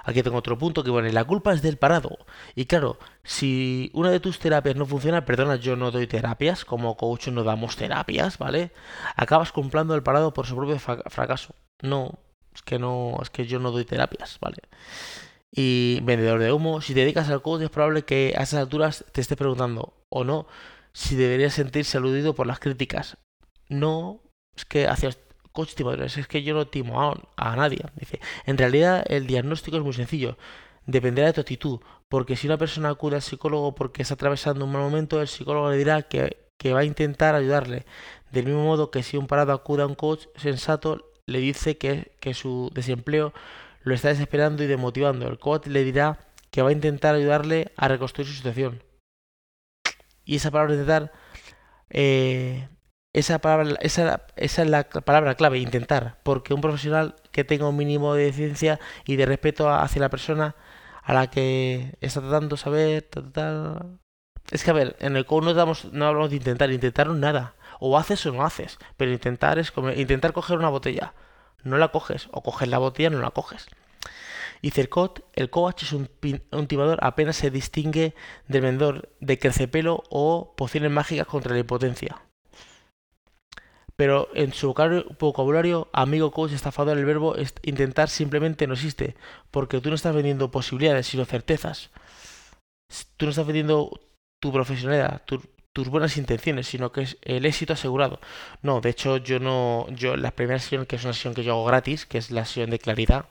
Aquí 0.04 0.24
tengo 0.24 0.38
otro 0.38 0.58
punto 0.58 0.84
que 0.84 0.90
bueno, 0.90 1.08
la 1.10 1.24
culpa 1.24 1.54
es 1.54 1.62
del 1.62 1.78
parado. 1.78 2.18
Y 2.56 2.66
claro, 2.66 2.98
si 3.22 3.92
una 3.94 4.10
de 4.10 4.20
tus 4.20 4.40
terapias 4.40 4.78
no 4.78 4.88
funciona, 4.88 5.26
perdona, 5.26 5.58
yo 5.58 5.76
no 5.76 5.92
doy 5.92 6.08
terapias, 6.08 6.66
como 6.66 6.98
coach 6.98 7.28
no 7.28 7.44
damos 7.44 7.76
terapias, 7.76 8.40
¿vale? 8.40 8.72
Acabas 9.16 9.52
comprando 9.52 9.94
el 9.94 10.02
parado 10.02 10.34
por 10.34 10.48
su 10.48 10.56
propio 10.56 10.80
fracaso. 10.80 11.54
No, 11.84 12.18
es 12.60 12.64
que 12.64 12.78
no, 12.78 13.18
es 13.22 13.30
que 13.30 13.48
yo 13.48 13.60
no 13.60 13.72
doy 13.72 13.86
terapias, 13.86 14.38
¿vale? 14.42 14.58
Y 15.52 16.02
vendedor 16.04 16.40
de 16.40 16.52
humo, 16.52 16.82
si 16.82 16.94
te 16.94 17.00
dedicas 17.00 17.30
al 17.30 17.42
coach 17.42 17.62
es 17.64 17.70
probable 17.70 18.04
que 18.04 18.34
a 18.38 18.44
esas 18.44 18.60
alturas 18.60 19.06
te 19.14 19.22
estés 19.22 19.38
preguntando 19.38 19.94
o 20.10 20.24
no 20.24 20.46
si 20.94 21.16
deberías 21.16 21.54
sentirse 21.54 21.98
aludido 21.98 22.36
por 22.36 22.48
las 22.48 22.60
críticas. 22.60 23.18
No, 23.70 24.22
es 24.56 24.66
que 24.66 24.88
hacia 24.88 25.12
coach 25.54 25.74
timadores, 25.74 26.18
es 26.18 26.28
que 26.28 26.44
yo 26.44 26.54
no 26.54 26.68
timo 26.68 27.02
a, 27.02 27.18
a 27.38 27.56
nadie. 27.56 27.80
Dice, 27.96 28.20
en 28.46 28.58
realidad 28.58 29.04
el 29.08 29.26
diagnóstico 29.26 29.78
es 29.78 29.84
muy 29.84 29.94
sencillo. 29.94 30.38
Dependerá 30.86 31.28
de 31.28 31.34
tu 31.34 31.42
actitud, 31.42 31.80
porque 32.10 32.36
si 32.36 32.48
una 32.48 32.58
persona 32.58 32.90
acude 32.90 33.16
al 33.16 33.22
psicólogo 33.22 33.74
porque 33.76 34.02
está 34.02 34.16
atravesando 34.16 34.66
un 34.66 34.72
mal 34.72 34.82
momento, 34.82 35.22
el 35.22 35.28
psicólogo 35.28 35.70
le 35.70 35.78
dirá 35.78 36.02
que, 36.04 36.38
que 36.58 36.74
va 36.74 36.82
a 36.82 36.86
intentar 36.86 37.36
ayudarle. 37.36 37.86
Del 38.32 38.46
mismo 38.46 38.64
modo 38.66 38.92
que 38.92 39.04
si 39.04 39.18
un 39.18 39.28
parado 39.28 39.54
acude 39.54 39.84
a 39.84 39.88
un 39.88 39.96
coach 39.96 40.26
sensato, 40.36 41.09
le 41.30 41.40
dice 41.40 41.78
que, 41.78 42.12
que 42.20 42.34
su 42.34 42.72
desempleo 42.74 43.34
lo 43.84 43.94
está 43.94 44.10
desesperando 44.10 44.64
y 44.64 44.68
demotivando. 44.68 45.28
El 45.28 45.40
coach 45.40 45.68
le 45.68 45.84
dirá 45.84 46.20
que 46.52 46.62
va 46.62 46.70
a 46.70 46.74
intentar 46.74 47.16
ayudarle 47.16 47.72
a 47.78 47.88
reconstruir 47.88 48.28
su 48.28 48.34
situación. 48.34 48.84
Y 50.26 50.36
esa 50.36 50.52
palabra 50.52 50.74
intentar, 50.74 51.12
eh, 51.90 52.68
esa, 53.14 53.40
palabra, 53.40 53.78
esa, 53.82 54.28
esa, 54.36 54.62
es 54.64 54.70
la 54.70 54.84
palabra 54.84 55.36
clave, 55.36 55.60
intentar. 55.60 56.20
Porque 56.24 56.54
un 56.54 56.62
profesional 56.62 57.16
que 57.32 57.44
tenga 57.44 57.68
un 57.68 57.78
mínimo 57.78 58.14
de 58.14 58.32
ciencia 58.34 58.80
y 59.06 59.16
de 59.16 59.26
respeto 59.26 59.70
hacia 59.70 60.02
la 60.02 60.10
persona 60.10 60.56
a 61.04 61.14
la 61.14 61.30
que 61.30 61.96
está 62.02 62.22
tratando 62.22 62.58
saber, 62.58 63.10
es 64.52 64.64
que 64.64 64.70
a 64.70 64.74
ver, 64.74 64.96
en 65.00 65.16
el 65.16 65.26
coach 65.26 65.44
no, 65.44 65.54
damos, 65.54 65.86
no 65.92 66.06
hablamos 66.06 66.30
de 66.30 66.36
intentar, 66.38 66.72
intentar 66.72 67.10
nada. 67.10 67.56
O 67.80 67.98
haces 67.98 68.26
o 68.26 68.32
no 68.32 68.44
haces. 68.44 68.78
Pero 68.98 69.12
intentar 69.12 69.60
es 69.60 69.72
como 69.72 69.92
intentar 69.92 70.34
coger 70.34 70.58
una 70.58 70.70
botella. 70.70 71.14
No 71.64 71.78
la 71.78 71.90
coges. 71.90 72.28
O 72.32 72.44
coges 72.44 72.68
la 72.68 72.78
botella, 72.78 73.10
no 73.10 73.20
la 73.20 73.32
coges. 73.32 73.68
Y 74.62 74.72
Cercot, 74.72 75.24
el 75.36 75.50
coach 75.50 75.84
es 75.84 75.94
un, 75.94 76.10
timador, 76.68 77.00
apenas 77.02 77.38
se 77.38 77.50
distingue 77.50 78.14
del 78.48 78.62
vendedor 78.62 79.10
de 79.22 79.40
crecepelo 79.40 80.04
o 80.10 80.54
pociones 80.58 80.92
mágicas 80.92 81.28
contra 81.28 81.54
la 81.54 81.60
impotencia. 81.60 82.22
Pero 83.96 84.30
en 84.34 84.54
su 84.54 84.74
vocabulario, 85.20 85.90
amigo 85.92 86.32
coach 86.32 86.54
estafador, 86.54 86.98
el 86.98 87.06
verbo 87.06 87.36
intentar 87.64 88.10
simplemente 88.10 88.68
no 88.68 88.74
existe, 88.74 89.16
porque 89.52 89.82
tú 89.82 89.90
no 89.90 89.96
estás 89.96 90.16
vendiendo 90.16 90.52
posibilidades, 90.52 91.08
sino 91.08 91.26
certezas. 91.26 91.90
Tú 93.18 93.26
no 93.26 93.32
estás 93.32 93.46
vendiendo 93.46 94.00
tu 94.42 94.52
profesionalidad, 94.52 95.22
tu, 95.26 95.42
tus 95.80 95.88
buenas 95.88 96.18
intenciones, 96.18 96.68
sino 96.68 96.92
que 96.92 97.04
es 97.04 97.18
el 97.22 97.46
éxito 97.46 97.72
asegurado. 97.72 98.20
No, 98.62 98.82
de 98.82 98.90
hecho 98.90 99.16
yo 99.18 99.40
no, 99.40 99.88
yo 99.92 100.18
la 100.18 100.32
primera 100.32 100.60
sesión, 100.60 100.86
que 100.86 100.98
es 100.98 101.04
una 101.06 101.14
sesión 101.14 101.34
que 101.34 101.44
yo 101.46 101.54
hago 101.54 101.64
gratis, 101.64 102.06
que 102.06 102.18
es 102.18 102.32
la 102.32 102.44
sesión 102.44 102.70
de 102.70 102.80
claridad, 102.80 103.26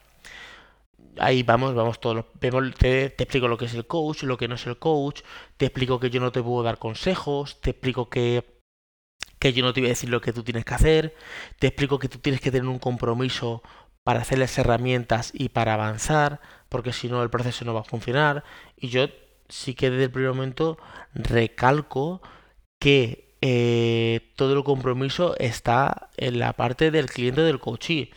ahí 1.18 1.42
vamos, 1.42 1.74
vamos 1.74 2.00
todos, 2.00 2.24
te, 2.40 3.10
te, 3.10 3.22
explico 3.22 3.48
lo 3.48 3.58
que 3.58 3.66
es 3.66 3.74
el 3.74 3.86
coach, 3.86 4.22
lo 4.22 4.38
que 4.38 4.48
no 4.48 4.54
es 4.54 4.66
el 4.66 4.78
coach, 4.78 5.20
te 5.58 5.66
explico 5.66 6.00
que 6.00 6.08
yo 6.08 6.20
no 6.20 6.32
te 6.32 6.42
puedo 6.42 6.62
dar 6.62 6.78
consejos, 6.78 7.60
te 7.60 7.70
explico 7.70 8.08
que, 8.08 8.62
que 9.38 9.52
yo 9.52 9.62
no 9.62 9.74
te 9.74 9.80
voy 9.80 9.88
a 9.88 9.90
decir 9.90 10.08
lo 10.08 10.22
que 10.22 10.32
tú 10.32 10.42
tienes 10.42 10.64
que 10.64 10.74
hacer, 10.74 11.14
te 11.58 11.66
explico 11.66 11.98
que 11.98 12.08
tú 12.08 12.18
tienes 12.18 12.40
que 12.40 12.50
tener 12.50 12.66
un 12.66 12.78
compromiso 12.78 13.62
para 14.04 14.20
hacer 14.22 14.38
las 14.38 14.56
herramientas 14.56 15.32
y 15.34 15.50
para 15.50 15.74
avanzar, 15.74 16.40
porque 16.70 16.94
si 16.94 17.08
no 17.08 17.22
el 17.22 17.28
proceso 17.28 17.66
no 17.66 17.74
va 17.74 17.80
a 17.80 17.84
funcionar, 17.84 18.42
y 18.78 18.88
yo 18.88 19.08
sí 19.48 19.74
que 19.74 19.90
desde 19.90 20.04
el 20.04 20.10
primer 20.10 20.30
momento 20.30 20.78
recalco 21.14 22.22
que 22.78 23.28
eh, 23.40 24.32
todo 24.36 24.54
el 24.54 24.64
compromiso 24.64 25.36
está 25.38 26.10
en 26.16 26.38
la 26.38 26.52
parte 26.54 26.90
del 26.90 27.06
cliente 27.06 27.42
del 27.42 27.60
coachee. 27.60 28.10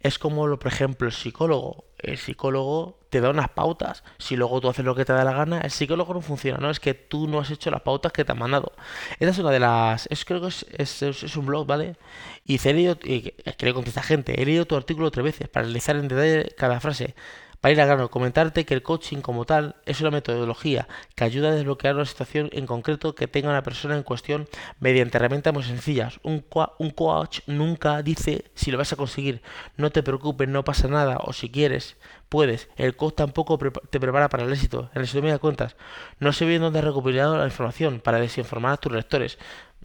Es 0.00 0.18
como, 0.18 0.56
por 0.58 0.68
ejemplo, 0.68 1.08
el 1.08 1.12
psicólogo. 1.12 1.84
El 1.98 2.18
psicólogo 2.18 3.00
te 3.10 3.20
da 3.20 3.30
unas 3.30 3.48
pautas. 3.48 4.04
Si 4.18 4.36
luego 4.36 4.60
tú 4.60 4.68
haces 4.68 4.84
lo 4.84 4.94
que 4.94 5.04
te 5.04 5.12
da 5.12 5.24
la 5.24 5.32
gana, 5.32 5.60
el 5.62 5.70
psicólogo 5.70 6.14
no 6.14 6.20
funciona. 6.20 6.58
No 6.58 6.70
es 6.70 6.78
que 6.78 6.94
tú 6.94 7.26
no 7.26 7.40
has 7.40 7.50
hecho 7.50 7.70
las 7.70 7.80
pautas 7.80 8.12
que 8.12 8.24
te 8.24 8.32
han 8.32 8.38
mandado. 8.38 8.72
Esa 9.18 9.32
es 9.32 9.38
una 9.38 9.50
de 9.50 9.60
las. 9.60 10.06
Es, 10.10 10.24
creo 10.24 10.40
que 10.40 10.48
es, 10.48 11.02
es, 11.02 11.36
un 11.36 11.46
blog, 11.46 11.66
¿vale? 11.66 11.96
Y 12.44 12.60
he 12.62 12.72
leído. 12.72 12.96
Y, 13.02 13.32
que 13.32 13.66
le 13.66 13.74
contesta 13.74 14.02
gente. 14.02 14.40
He 14.40 14.46
leído 14.46 14.66
tu 14.66 14.76
artículo 14.76 15.10
tres 15.10 15.24
veces 15.24 15.48
para 15.48 15.64
analizar 15.64 15.96
en 15.96 16.08
detalle 16.08 16.54
cada 16.56 16.78
frase. 16.80 17.14
Para 17.60 17.72
ir 17.72 17.80
a 17.80 17.86
grano, 17.86 18.08
comentarte 18.08 18.64
que 18.64 18.74
el 18.74 18.84
coaching 18.84 19.18
como 19.18 19.44
tal 19.44 19.74
es 19.84 20.00
una 20.00 20.12
metodología 20.12 20.86
que 21.16 21.24
ayuda 21.24 21.48
a 21.48 21.52
desbloquear 21.52 21.96
una 21.96 22.04
situación 22.04 22.50
en 22.52 22.66
concreto 22.66 23.16
que 23.16 23.26
tenga 23.26 23.48
una 23.48 23.64
persona 23.64 23.96
en 23.96 24.04
cuestión 24.04 24.48
mediante 24.78 25.18
herramientas 25.18 25.52
muy 25.52 25.64
sencillas. 25.64 26.20
Un, 26.22 26.40
coach 26.40 27.40
nunca 27.48 28.02
dice 28.02 28.44
si 28.54 28.70
lo 28.70 28.78
vas 28.78 28.92
a 28.92 28.96
conseguir. 28.96 29.42
No 29.76 29.90
te 29.90 30.04
preocupes, 30.04 30.48
no 30.48 30.62
pasa 30.64 30.86
nada. 30.86 31.18
O 31.20 31.32
si 31.32 31.50
quieres, 31.50 31.96
puedes. 32.28 32.68
El 32.76 32.94
coach 32.94 33.16
tampoco 33.16 33.58
te 33.58 33.98
prepara 33.98 34.28
para 34.28 34.44
el 34.44 34.52
éxito. 34.52 34.90
En 34.94 35.00
resumidas 35.00 35.34
de 35.34 35.40
cuentas, 35.40 35.76
no 36.20 36.32
sé 36.32 36.44
bien 36.44 36.62
dónde 36.62 36.78
has 36.78 36.84
recuperado 36.84 37.38
la 37.38 37.46
información 37.46 38.00
para 38.00 38.20
desinformar 38.20 38.74
a 38.74 38.76
tus 38.76 38.92
lectores. 38.92 39.36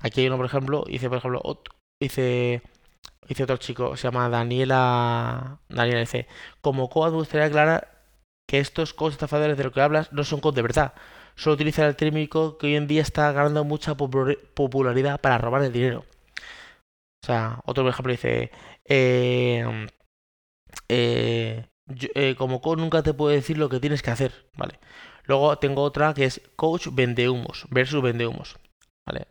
Aquí 0.02 0.22
hay 0.22 0.28
uno, 0.28 0.38
por 0.38 0.46
ejemplo, 0.46 0.84
dice, 0.88 1.10
por 1.10 1.18
ejemplo, 1.18 1.42
dice 2.00 2.62
dice 3.28 3.44
otro 3.44 3.58
chico, 3.58 3.96
se 3.98 4.04
llama 4.08 4.30
Daniela. 4.30 5.60
Daniela 5.70 6.00
dice: 6.02 6.28
Como 6.62 6.90
me 6.94 7.10
gustaría 7.12 7.48
aclarar 7.48 8.06
que 8.48 8.60
estos 8.60 8.94
coach 8.94 9.14
estafadores 9.14 9.58
de 9.58 9.64
lo 9.64 9.72
que 9.72 9.82
hablas 9.82 10.12
no 10.14 10.24
son 10.24 10.42
coach 10.42 10.56
de 10.56 10.62
verdad. 10.62 10.94
Solo 11.36 11.56
utilizan 11.56 11.86
el 11.88 11.96
término 11.96 12.58
que 12.58 12.68
hoy 12.68 12.76
en 12.76 12.88
día 12.88 13.02
está 13.02 13.32
ganando 13.32 13.64
mucha 13.64 13.96
popularidad 13.96 15.20
para 15.22 15.38
robar 15.38 15.64
el 15.64 15.74
dinero. 15.74 16.06
O 17.24 17.26
sea, 17.26 17.62
otro 17.66 17.88
ejemplo 17.90 18.12
dice: 18.12 18.52
eh, 18.86 19.88
eh, 20.90 21.66
eh, 22.16 22.36
Como 22.38 22.62
coach 22.62 22.80
nunca 22.80 23.04
te 23.04 23.14
puedo 23.14 23.34
decir 23.34 23.58
lo 23.58 23.70
que 23.70 23.80
tienes 23.80 24.02
que 24.02 24.12
hacer. 24.12 24.50
Vale. 24.56 24.80
Luego 25.26 25.58
tengo 25.58 25.82
otra 25.84 26.14
que 26.14 26.26
es 26.26 26.42
coach 26.56 26.88
vende 26.92 27.30
humos 27.30 27.66
versus 27.70 28.02
vende 28.04 28.28
humos. 28.28 28.58
¿Vale? 29.06 29.28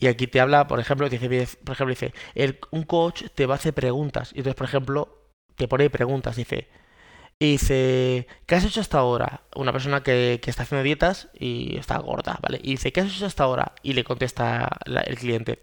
Y 0.00 0.06
aquí 0.06 0.26
te 0.26 0.40
habla, 0.40 0.66
por 0.66 0.80
ejemplo, 0.80 1.08
dice, 1.08 1.28
por 1.62 1.74
ejemplo, 1.74 1.94
dice, 1.94 2.14
un 2.70 2.84
coach 2.84 3.24
te 3.34 3.44
va 3.44 3.54
a 3.54 3.58
hacer 3.58 3.74
preguntas. 3.74 4.32
Y 4.34 4.38
entonces, 4.38 4.56
por 4.56 4.66
ejemplo, 4.66 5.28
te 5.56 5.68
pone 5.68 5.90
preguntas, 5.90 6.36
dice, 6.36 6.68
y 7.38 7.52
dice, 7.52 8.26
¿qué 8.46 8.54
has 8.54 8.64
hecho 8.64 8.80
hasta 8.80 8.98
ahora? 8.98 9.42
Una 9.54 9.72
persona 9.72 10.02
que, 10.02 10.40
que, 10.42 10.50
está 10.50 10.62
haciendo 10.62 10.82
dietas 10.82 11.28
y 11.38 11.76
está 11.76 11.98
gorda, 11.98 12.38
¿vale? 12.42 12.60
Y 12.62 12.72
dice, 12.72 12.92
¿qué 12.92 13.00
has 13.00 13.14
hecho 13.14 13.26
hasta 13.26 13.44
ahora? 13.44 13.74
Y 13.82 13.92
le 13.92 14.04
contesta 14.04 14.70
el 14.86 15.16
cliente, 15.16 15.60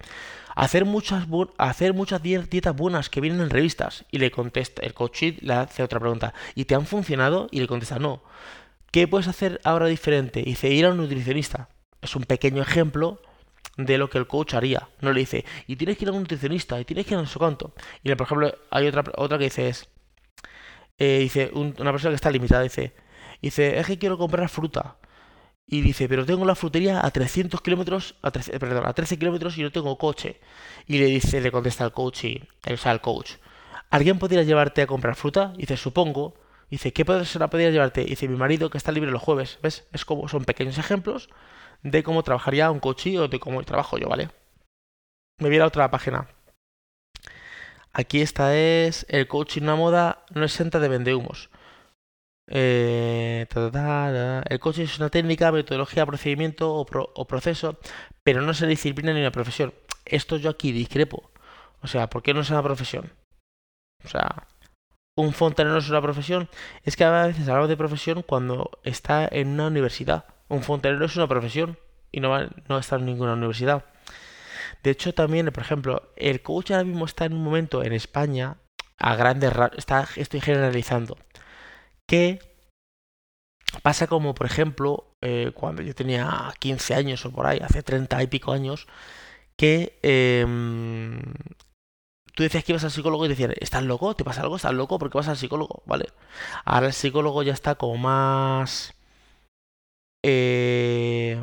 hacer 0.56 0.86
muchas, 0.86 1.28
hacer 1.58 1.94
muchas 1.94 2.22
dietas 2.22 2.76
buenas 2.76 3.10
que 3.10 3.22
vienen 3.22 3.42
en 3.42 3.50
revistas. 3.50 4.06
Y 4.12 4.20
le 4.20 4.30
contesta, 4.30 4.84
el 4.84 4.94
coach 4.94 5.24
le 5.42 5.54
hace 5.54 5.82
otra 5.82 6.00
pregunta, 6.00 6.34
¿y 6.54 6.66
te 6.66 6.76
han 6.76 6.86
funcionado? 6.86 7.48
Y 7.52 7.60
le 7.60 7.68
contesta, 7.68 7.98
no. 7.98 8.24
¿Qué 8.92 9.08
puedes 9.08 9.28
hacer 9.28 9.62
ahora 9.64 9.88
diferente? 9.88 10.42
Y 10.42 10.46
dice, 10.46 10.70
ir 10.70 10.86
a 10.86 10.92
un 10.92 10.98
nutricionista. 10.98 11.70
Es 12.02 12.16
un 12.16 12.24
pequeño 12.24 12.62
ejemplo 12.62 13.22
de 13.78 13.98
lo 13.98 14.10
que 14.10 14.18
el 14.18 14.28
coach 14.28 14.56
haría. 14.56 14.90
No 15.02 15.14
le 15.14 15.22
dice, 15.22 15.46
y 15.68 15.76
tienes 15.76 15.98
que 15.98 16.06
ir 16.06 16.10
a 16.10 16.14
un 16.14 16.22
nutricionista, 16.22 16.80
y 16.80 16.86
tienes 16.86 17.06
que 17.06 17.14
ir 17.14 17.20
a 17.20 17.22
no 17.22 17.28
sé 17.28 17.40
cuánto. 17.40 17.74
Y 18.04 18.14
por 18.16 18.26
ejemplo, 18.26 18.54
hay 18.72 18.88
otra, 18.88 19.04
otra 19.16 19.38
que 19.38 19.46
dice 19.46 19.70
es, 19.70 19.90
eh, 20.98 21.20
dice, 21.20 21.52
una 21.54 21.92
persona 21.92 22.12
que 22.12 22.16
está 22.16 22.32
limitada, 22.32 22.64
dice, 22.64 22.94
dice, 23.42 23.80
es 23.80 23.86
que 23.86 23.98
quiero 23.98 24.18
comprar 24.18 24.50
fruta. 24.50 24.98
Y 25.70 25.82
dice, 25.82 26.08
pero 26.08 26.26
tengo 26.26 26.46
la 26.46 26.56
frutería 26.56 27.06
a 27.06 27.12
300 27.12 27.62
kilómetros, 27.62 28.16
a 28.22 28.32
13, 28.32 28.58
perdón, 28.60 28.86
a 28.86 28.94
13 28.94 29.20
kilómetros 29.20 29.58
y 29.58 29.64
no 29.64 29.72
tengo 29.72 29.98
coche. 29.98 30.40
Y 30.88 30.98
le 30.98 31.06
dice, 31.06 31.42
le 31.42 31.52
contesta 31.52 31.84
al 31.84 31.92
coach, 31.92 32.24
y, 32.24 32.42
o 32.72 32.78
sea, 32.78 32.92
al 32.92 33.02
coach, 33.02 33.34
¿alguien 33.90 34.18
podría 34.18 34.44
llevarte 34.44 34.82
a 34.82 34.88
comprar 34.88 35.16
fruta? 35.16 35.54
Y 35.58 35.62
dice, 35.62 35.78
supongo. 35.78 36.36
dice, 36.72 36.94
¿qué 36.94 37.06
persona 37.06 37.50
podría 37.50 37.70
llevarte? 37.70 38.02
Y 38.02 38.12
dice, 38.12 38.28
mi 38.28 38.38
marido 38.38 38.70
que 38.70 38.78
está 38.78 38.92
libre 38.92 39.12
los 39.12 39.22
jueves. 39.22 39.60
¿Ves? 39.62 39.88
Es 39.94 40.06
como, 40.06 40.28
son 40.30 40.46
pequeños 40.46 40.78
ejemplos 40.78 41.30
de 41.84 42.04
cómo 42.04 42.24
trabajaría 42.24 42.72
un 42.72 42.80
coche 42.80 43.18
o 43.20 43.28
de 43.28 43.40
cómo 43.40 43.64
trabajo 43.64 43.98
yo, 43.98 44.08
¿vale? 44.10 44.30
Me 45.40 45.50
voy 45.50 45.60
a, 45.60 45.66
otra 45.66 45.92
página. 45.92 46.28
Aquí 47.94 48.22
esta 48.22 48.56
es 48.56 49.06
el 49.10 49.28
coaching 49.28 49.64
una 49.64 49.76
moda 49.76 50.26
no 50.34 50.44
exenta 50.44 50.80
de 50.80 50.88
vendehumos. 50.88 51.50
Eh, 52.50 53.46
el 53.50 54.60
coaching 54.60 54.84
es 54.84 55.00
una 55.00 55.10
técnica, 55.10 55.52
metodología, 55.52 56.06
procedimiento 56.06 56.74
o, 56.74 57.26
proceso, 57.26 57.80
pero 58.24 58.42
no 58.42 58.52
es 58.52 58.62
una 58.62 58.70
disciplina 58.70 59.14
ni 59.14 59.22
una 59.22 59.32
profesión. 59.32 59.74
Esto 60.06 60.38
yo 60.38 60.50
aquí 60.50 60.72
discrepo. 60.72 61.32
O 61.82 61.88
sea, 61.88 62.10
¿por 62.10 62.24
qué 62.24 62.34
no 62.34 62.42
es 62.42 62.50
una 62.50 62.64
profesión? 62.64 63.12
O 64.06 64.08
sea, 64.08 64.48
un 65.18 65.34
fontanero 65.34 65.78
es 65.78 65.90
una 65.90 66.02
profesión. 66.02 66.50
Es 66.84 66.96
que 66.96 67.04
a 67.04 67.28
veces 67.28 67.48
hablamos 67.48 67.70
de 67.70 67.78
profesión 67.78 68.24
cuando 68.24 68.72
está 68.84 69.28
en 69.30 69.50
una 69.50 69.68
universidad. 69.68 70.26
Un 70.50 70.64
fontanero 70.64 71.06
es 71.06 71.16
una 71.16 71.28
profesión 71.28 71.78
y 72.12 72.20
no, 72.20 72.30
va, 72.30 72.50
no 72.68 72.78
está 72.78 72.96
en 72.96 73.06
ninguna 73.06 73.34
universidad. 73.34 73.86
De 74.84 74.92
hecho, 74.92 75.14
también, 75.14 75.48
por 75.48 75.64
ejemplo, 75.64 76.14
el 76.16 76.42
coach 76.42 76.72
ahora 76.72 76.84
mismo 76.84 77.06
está 77.06 77.26
en 77.26 77.34
un 77.34 77.44
momento 77.44 77.84
en 77.84 77.94
España, 77.94 78.58
a 78.98 79.16
grandes 79.16 79.52
está, 79.78 80.08
estoy 80.16 80.42
generalizando, 80.42 81.18
que 82.08 82.40
pasa 83.84 84.08
como, 84.08 84.34
por 84.34 84.46
ejemplo, 84.46 85.18
eh, 85.22 85.52
cuando 85.54 85.82
yo 85.82 85.94
tenía 85.96 86.54
15 86.60 86.96
años 86.96 87.26
o 87.26 87.32
por 87.32 87.48
ahí, 87.48 87.60
hace 87.60 87.84
30 87.84 88.24
y 88.24 88.28
pico 88.28 88.52
años, 88.52 88.88
que 89.58 90.00
eh, 90.04 90.46
tú 92.36 92.44
decías 92.44 92.64
que 92.64 92.72
ibas 92.72 92.84
al 92.84 92.92
psicólogo 92.92 93.26
y 93.26 93.30
decían, 93.30 93.54
¿estás 93.60 93.84
loco? 93.84 94.16
¿Te 94.16 94.24
pasa 94.24 94.42
algo? 94.42 94.56
¿Estás 94.56 94.74
loco? 94.74 95.00
porque 95.00 95.18
vas 95.18 95.28
al 95.28 95.38
psicólogo? 95.38 95.84
¿Vale? 95.86 96.06
Ahora 96.66 96.88
el 96.88 96.94
psicólogo 96.94 97.44
ya 97.44 97.54
está 97.54 97.76
como 97.76 97.98
más 97.98 98.94
eh, 100.30 101.40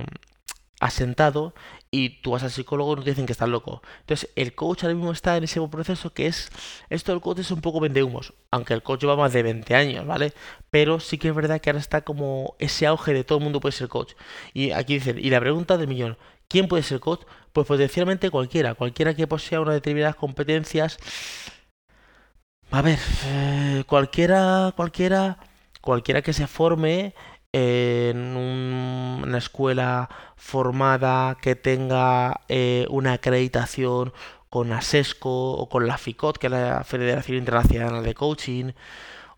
asentado 0.79 1.55
y 1.91 2.21
tú 2.21 2.33
vas 2.33 2.43
al 2.43 2.51
psicólogo 2.51 3.01
y 3.01 3.05
dicen 3.05 3.25
que 3.25 3.33
estás 3.33 3.49
loco. 3.49 3.81
Entonces, 4.01 4.29
el 4.37 4.55
coach 4.55 4.83
ahora 4.83 4.95
mismo 4.95 5.11
está 5.13 5.37
en 5.39 5.45
ese 5.45 5.61
proceso 5.69 6.13
que 6.13 6.27
es. 6.27 6.51
Esto 6.91 7.13
del 7.13 7.23
coach 7.23 7.39
es 7.39 7.51
un 7.51 7.63
poco 7.63 7.81
vendehumos, 7.81 8.35
aunque 8.51 8.75
el 8.75 8.83
coach 8.83 9.01
lleva 9.01 9.17
más 9.17 9.33
de 9.33 9.43
20 9.43 9.75
años, 9.75 10.07
¿vale? 10.07 10.35
Pero 10.71 11.01
sí 11.01 11.17
que 11.17 11.29
es 11.29 11.35
verdad 11.35 11.61
que 11.61 11.71
ahora 11.71 11.81
está 11.81 12.03
como 12.03 12.57
ese 12.59 12.87
auge 12.87 13.15
de 13.15 13.25
todo 13.25 13.39
el 13.39 13.45
mundo 13.45 13.61
puede 13.61 13.73
ser 13.73 13.89
coach. 13.89 14.13
Y 14.53 14.73
aquí 14.73 14.95
dicen, 14.95 15.19
y 15.19 15.31
la 15.31 15.41
pregunta 15.41 15.79
del 15.79 15.89
millón, 15.89 16.19
¿quién 16.49 16.69
puede 16.69 16.83
ser 16.83 17.01
coach? 17.01 17.23
Pues 17.53 17.67
potencialmente 17.67 18.29
cualquiera, 18.31 18.75
cualquiera 18.75 19.15
que 19.15 19.27
posea 19.27 19.61
unas 19.61 19.75
determinadas 19.75 20.17
competencias. 20.17 20.99
A 22.71 22.83
ver, 22.83 22.99
eh, 23.27 23.85
cualquiera, 23.87 24.73
cualquiera, 24.77 25.39
cualquiera 25.81 26.23
que 26.23 26.33
se 26.33 26.47
forme 26.47 27.15
en 27.55 28.37
una 28.37 29.39
escuela 29.39 30.09
formada 30.37 31.37
que 31.41 31.55
tenga 31.55 32.41
eh, 32.49 32.85
una 32.91 33.13
acreditación 33.15 34.13
con 34.51 34.73
ASESCO 34.73 35.53
o 35.53 35.69
con 35.69 35.87
la 35.87 35.97
FICOT, 35.97 36.39
que 36.39 36.49
es 36.49 36.53
la 36.53 36.83
Federación 36.85 37.39
Internacional 37.39 38.03
de 38.03 38.15
Coaching, 38.15 38.73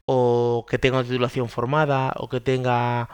o 0.07 0.67
que 0.69 0.79
tenga 0.79 1.03
titulación 1.05 1.49
formada, 1.51 2.15
o 2.17 2.29
que 2.31 2.41
tenga 2.41 3.11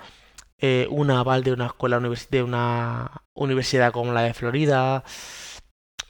eh, 0.58 0.86
un 0.90 1.10
aval 1.10 1.42
de 1.44 1.52
una 1.52 1.66
escuela 1.66 2.00
de 2.30 2.42
una 2.44 3.22
universidad 3.34 3.92
como 3.92 4.12
la 4.12 4.22
de 4.22 4.34
Florida, 4.34 5.04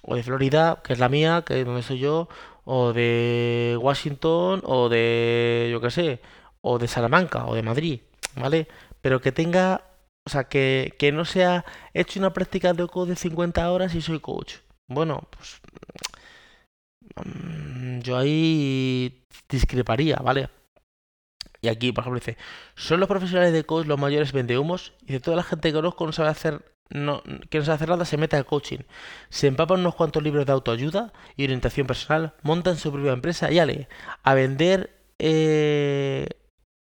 o 0.03 0.17
de 0.17 0.23
Florida, 0.23 0.83
que 0.85 0.93
es 0.93 0.99
la 0.99 1.09
mía, 1.09 1.45
que 1.47 1.61
es 1.61 1.67
donde 1.67 1.83
soy 1.83 1.99
yo, 2.01 2.29
o 2.65 2.93
de 2.93 3.79
Washington, 3.81 4.63
o 4.65 4.89
de, 4.91 5.69
yo 5.73 5.81
qué 5.81 5.91
sé, 5.91 6.21
o 6.61 6.79
de 6.79 6.89
Salamanca, 6.89 7.47
o 7.47 7.55
de 7.55 7.63
Madrid. 7.63 8.01
¿Vale? 8.37 8.69
Pero 9.01 9.21
que 9.21 9.33
tenga, 9.33 9.85
o 10.25 10.31
sea, 10.31 10.45
que, 10.45 10.95
que 10.99 11.13
no 11.13 11.25
sea 11.25 11.65
hecho 11.95 12.21
una 12.21 12.33
práctica 12.33 12.73
de 12.73 12.87
coach 12.87 13.09
de 13.09 13.17
50 13.17 13.71
horas 13.71 13.95
y 13.95 14.03
soy 14.03 14.21
coach. 14.21 14.57
Bueno, 14.89 15.29
pues 15.31 15.61
mm, 17.25 18.01
yo 18.01 18.17
ahí 18.19 19.25
discreparía, 19.49 20.17
¿vale? 20.17 20.49
Y 21.63 21.69
aquí, 21.69 21.93
por 21.93 22.03
ejemplo, 22.03 22.19
dice, 22.19 22.37
¿son 22.75 22.99
los 23.01 23.09
profesionales 23.09 23.53
de 23.53 23.65
coach 23.65 23.87
los 23.87 23.99
mayores 23.99 24.33
vendehumos? 24.33 24.95
Y 25.07 25.13
de 25.13 25.21
toda 25.21 25.37
la 25.37 25.45
gente 25.45 25.69
que 25.69 25.75
conozco 25.75 26.05
no 26.05 26.13
sabe 26.13 26.29
hacer, 26.29 26.75
no, 26.91 27.23
que 27.51 27.59
no 27.59 27.65
sabe 27.65 27.77
hacer 27.77 27.89
nada, 27.89 28.05
se 28.05 28.17
mete 28.17 28.37
al 28.37 28.47
coaching. 28.47 28.81
Se 29.31 29.47
empapan 29.47 29.81
unos 29.81 29.95
cuantos 29.95 30.23
libros 30.25 30.45
de 30.45 30.53
autoayuda 30.53 31.13
y 31.37 31.45
orientación 31.45 31.87
personal, 31.87 32.35
montan 32.43 32.77
su 32.77 32.93
propia 32.93 33.13
empresa 33.13 33.53
y 33.53 33.61
ale, 33.61 33.89
a 34.25 34.35
vender 34.35 34.91
eh, 35.21 36.27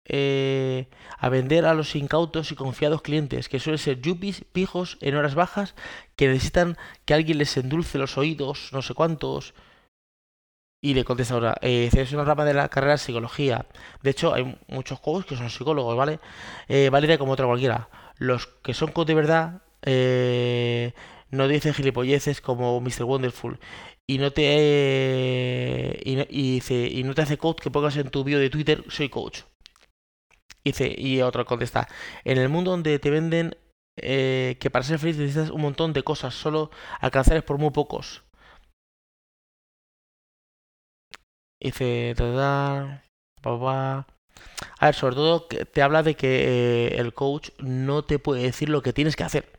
eh, 0.06 0.88
a 1.18 1.28
vender 1.30 1.64
a 1.64 1.74
los 1.74 1.96
incautos 1.96 2.52
y 2.52 2.54
confiados 2.54 3.02
clientes, 3.02 3.48
que 3.48 3.60
suelen 3.60 3.78
ser 3.78 4.00
yuppies, 4.00 4.44
pijos, 4.52 4.98
en 5.00 5.14
horas 5.16 5.34
bajas, 5.34 5.74
que 6.16 6.28
necesitan 6.28 6.76
que 7.04 7.14
alguien 7.14 7.38
les 7.38 7.56
endulce 7.56 7.98
los 7.98 8.18
oídos, 8.18 8.70
no 8.72 8.82
sé 8.82 8.94
cuántos. 8.94 9.54
Y 10.82 10.92
le 10.92 11.04
contesta 11.04 11.34
ahora, 11.34 11.56
eh, 11.62 11.88
es 11.92 12.12
una 12.12 12.24
rama 12.24 12.44
de 12.44 12.52
la 12.52 12.68
carrera 12.68 12.92
de 12.92 12.98
psicología. 12.98 13.66
De 14.02 14.10
hecho, 14.10 14.34
hay 14.34 14.58
muchos 14.68 15.00
coaches 15.00 15.26
que 15.30 15.36
son 15.36 15.48
psicólogos, 15.48 15.96
¿vale? 15.96 16.20
Eh, 16.68 16.90
válida 16.90 17.16
como 17.16 17.32
otra 17.32 17.46
cualquiera. 17.46 17.88
Los 18.18 18.46
que 18.46 18.74
son 18.74 18.92
de 19.06 19.14
verdad 19.14 19.62
eh, 19.82 20.92
no 21.30 21.48
dicen 21.48 21.72
gilipolleces 21.74 22.42
como 22.42 22.80
Mr. 22.80 23.04
Wonderful. 23.04 23.58
Y 24.06 24.18
no 24.18 24.32
te 24.32 24.42
y, 26.04 26.20
y, 26.30 26.62
y 27.00 27.04
no 27.04 27.14
te 27.14 27.22
hace 27.22 27.38
coach 27.38 27.60
que 27.60 27.70
pongas 27.70 27.96
en 27.96 28.10
tu 28.10 28.22
bio 28.24 28.38
de 28.38 28.50
Twitter 28.50 28.84
soy 28.88 29.08
coach. 29.08 29.42
Dice, 30.64 30.94
y 30.96 31.20
otro 31.20 31.44
contesta, 31.44 31.88
en 32.24 32.38
el 32.38 32.48
mundo 32.48 32.70
donde 32.70 32.98
te 32.98 33.10
venden 33.10 33.56
eh, 33.96 34.56
que 34.60 34.70
para 34.70 34.84
ser 34.84 34.98
feliz 34.98 35.18
necesitas 35.18 35.50
un 35.50 35.60
montón 35.60 35.92
de 35.92 36.02
cosas, 36.02 36.34
solo 36.34 36.70
alcanzar 37.00 37.44
por 37.44 37.58
muy 37.58 37.70
pocos. 37.70 38.24
Dice, 41.60 42.14
da. 42.14 43.02
A 43.42 44.86
ver, 44.86 44.94
sobre 44.94 45.16
todo 45.16 45.46
te 45.46 45.82
habla 45.82 46.02
de 46.02 46.14
que 46.16 46.86
eh, 46.86 46.96
el 46.98 47.12
coach 47.14 47.50
no 47.58 48.04
te 48.04 48.18
puede 48.18 48.42
decir 48.42 48.68
lo 48.68 48.82
que 48.82 48.92
tienes 48.92 49.16
que 49.16 49.24
hacer. 49.24 49.50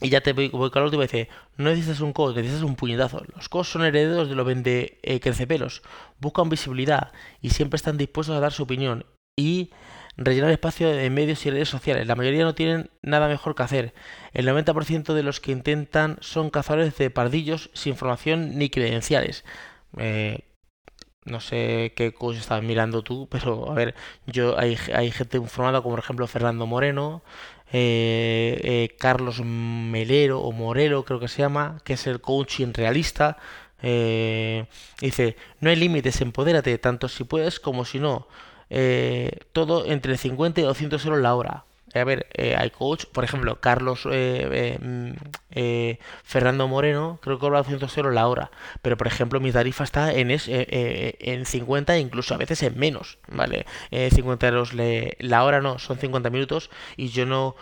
Y 0.00 0.10
ya 0.10 0.20
te 0.20 0.32
voy, 0.32 0.48
voy 0.48 0.70
Carlos 0.70 0.90
te 0.90 0.96
voy 0.96 1.04
a 1.04 1.08
decir, 1.08 1.28
no 1.56 1.70
necesitas 1.70 2.00
un 2.00 2.12
coach, 2.12 2.36
necesitas 2.36 2.62
un 2.62 2.76
puñetazo. 2.76 3.22
Los 3.34 3.48
coaches 3.48 3.72
son 3.72 3.84
herederos 3.84 4.28
de 4.28 4.34
lo 4.36 4.44
vende 4.44 4.98
eh, 5.02 5.20
crecepelos. 5.20 5.82
Buscan 6.20 6.48
visibilidad 6.48 7.12
y 7.40 7.50
siempre 7.50 7.76
están 7.76 7.96
dispuestos 7.96 8.36
a 8.36 8.40
dar 8.40 8.52
su 8.52 8.62
opinión 8.62 9.04
y 9.38 9.70
rellenar 10.18 10.50
espacio 10.50 10.92
en 10.92 11.14
medios 11.14 11.46
y 11.46 11.50
redes 11.50 11.68
sociales. 11.68 12.06
La 12.06 12.16
mayoría 12.16 12.44
no 12.44 12.54
tienen 12.54 12.90
nada 13.02 13.28
mejor 13.28 13.54
que 13.54 13.62
hacer. 13.62 13.94
El 14.34 14.46
90% 14.48 15.14
de 15.14 15.22
los 15.22 15.40
que 15.40 15.52
intentan 15.52 16.18
son 16.20 16.50
cazadores 16.50 16.98
de 16.98 17.10
pardillos 17.10 17.70
sin 17.72 17.96
formación 17.96 18.58
ni 18.58 18.68
credenciales. 18.68 19.44
Eh, 19.96 20.40
no 21.24 21.40
sé 21.40 21.92
qué 21.96 22.12
cosa 22.12 22.40
estás 22.40 22.62
mirando 22.62 23.02
tú, 23.02 23.28
pero 23.30 23.70
a 23.70 23.74
ver, 23.74 23.94
yo 24.26 24.58
hay, 24.58 24.76
hay 24.94 25.10
gente 25.12 25.40
formada 25.42 25.82
como 25.82 25.94
por 25.94 26.04
ejemplo 26.04 26.26
Fernando 26.26 26.66
Moreno, 26.66 27.22
eh, 27.72 28.60
eh, 28.64 28.96
Carlos 28.98 29.40
Melero 29.44 30.40
o 30.40 30.52
Morelo 30.52 31.04
creo 31.04 31.20
que 31.20 31.28
se 31.28 31.42
llama, 31.42 31.80
que 31.84 31.92
es 31.94 32.06
el 32.06 32.20
coaching 32.20 32.72
realista. 32.74 33.38
dice, 35.00 35.36
no 35.60 35.70
hay 35.70 35.76
límites, 35.76 36.20
empodérate, 36.20 36.76
tanto 36.78 37.08
si 37.08 37.24
puedes 37.24 37.60
como 37.60 37.84
si 37.84 38.00
no. 38.00 38.26
Eh, 38.70 39.40
todo 39.52 39.86
entre 39.86 40.16
50 40.16 40.60
y 40.60 40.64
200 40.64 41.04
euros 41.04 41.20
la 41.20 41.34
hora. 41.34 41.64
A 41.94 42.04
ver, 42.04 42.26
eh, 42.34 42.54
hay 42.54 42.68
coach, 42.68 43.06
por 43.06 43.24
ejemplo, 43.24 43.60
Carlos 43.60 44.06
eh, 44.12 44.78
mm, 44.78 45.12
Fernando 46.22 46.68
Moreno, 46.68 47.18
creo 47.22 47.38
que 47.38 47.40
cobra 47.40 47.58
200 47.58 47.96
euros 47.96 48.14
la 48.14 48.28
hora. 48.28 48.50
Pero, 48.82 48.98
por 48.98 49.06
ejemplo, 49.06 49.40
mi 49.40 49.52
tarifa 49.52 49.84
está 49.84 50.12
en, 50.12 50.30
es, 50.30 50.44
en 50.48 51.46
50, 51.46 51.98
incluso 51.98 52.34
a 52.34 52.36
veces 52.36 52.62
en 52.62 52.78
menos, 52.78 53.18
¿vale? 53.28 53.64
50 53.90 54.48
euros 54.48 54.74
la 54.74 55.44
hora 55.44 55.62
no, 55.62 55.78
son 55.78 55.96
50 55.98 56.28
minutos 56.28 56.70
y 56.96 57.08
yo 57.08 57.24
no 57.24 57.56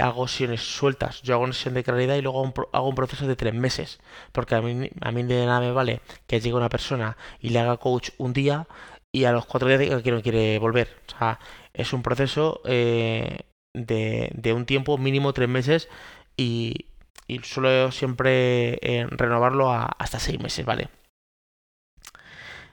hago 0.00 0.28
sesiones 0.28 0.60
sueltas. 0.62 1.20
Yo 1.22 1.34
hago 1.34 1.42
una 1.42 1.52
sesión 1.52 1.74
de 1.74 1.82
claridad 1.82 2.14
y 2.14 2.22
luego 2.22 2.52
hago 2.72 2.88
un, 2.88 2.94
proceso 2.94 3.26
de 3.26 3.34
tres 3.34 3.54
meses. 3.54 3.98
Porque 4.30 4.54
a 4.54 4.62
mí, 4.62 4.88
a 5.00 5.10
mí 5.10 5.22
de 5.24 5.46
nada 5.46 5.58
me 5.58 5.72
vale 5.72 6.00
que 6.28 6.40
llegue 6.40 6.54
una 6.54 6.68
persona 6.68 7.16
y 7.40 7.50
le 7.50 7.58
haga 7.58 7.76
coach 7.76 8.10
un 8.18 8.32
día 8.32 8.68
y 9.14 9.26
a 9.26 9.32
los 9.32 9.46
cuatro 9.46 9.68
días 9.78 10.02
que 10.02 10.10
no 10.10 10.22
quiere 10.22 10.58
volver. 10.58 10.88
O 11.06 11.18
sea, 11.18 11.38
es 11.72 11.92
un 11.92 12.02
proceso 12.02 12.60
eh, 12.64 13.42
de, 13.72 14.52
un 14.52 14.66
tiempo 14.66 14.98
mínimo 14.98 15.32
tres 15.32 15.48
meses 15.48 15.88
y, 16.36 16.86
y 17.28 17.38
suelo 17.38 17.92
siempre 17.92 18.80
eh, 18.82 19.06
renovarlo 19.08 19.70
a, 19.70 19.84
hasta 19.84 20.18
seis 20.18 20.40
meses, 20.40 20.66
¿vale? 20.66 20.88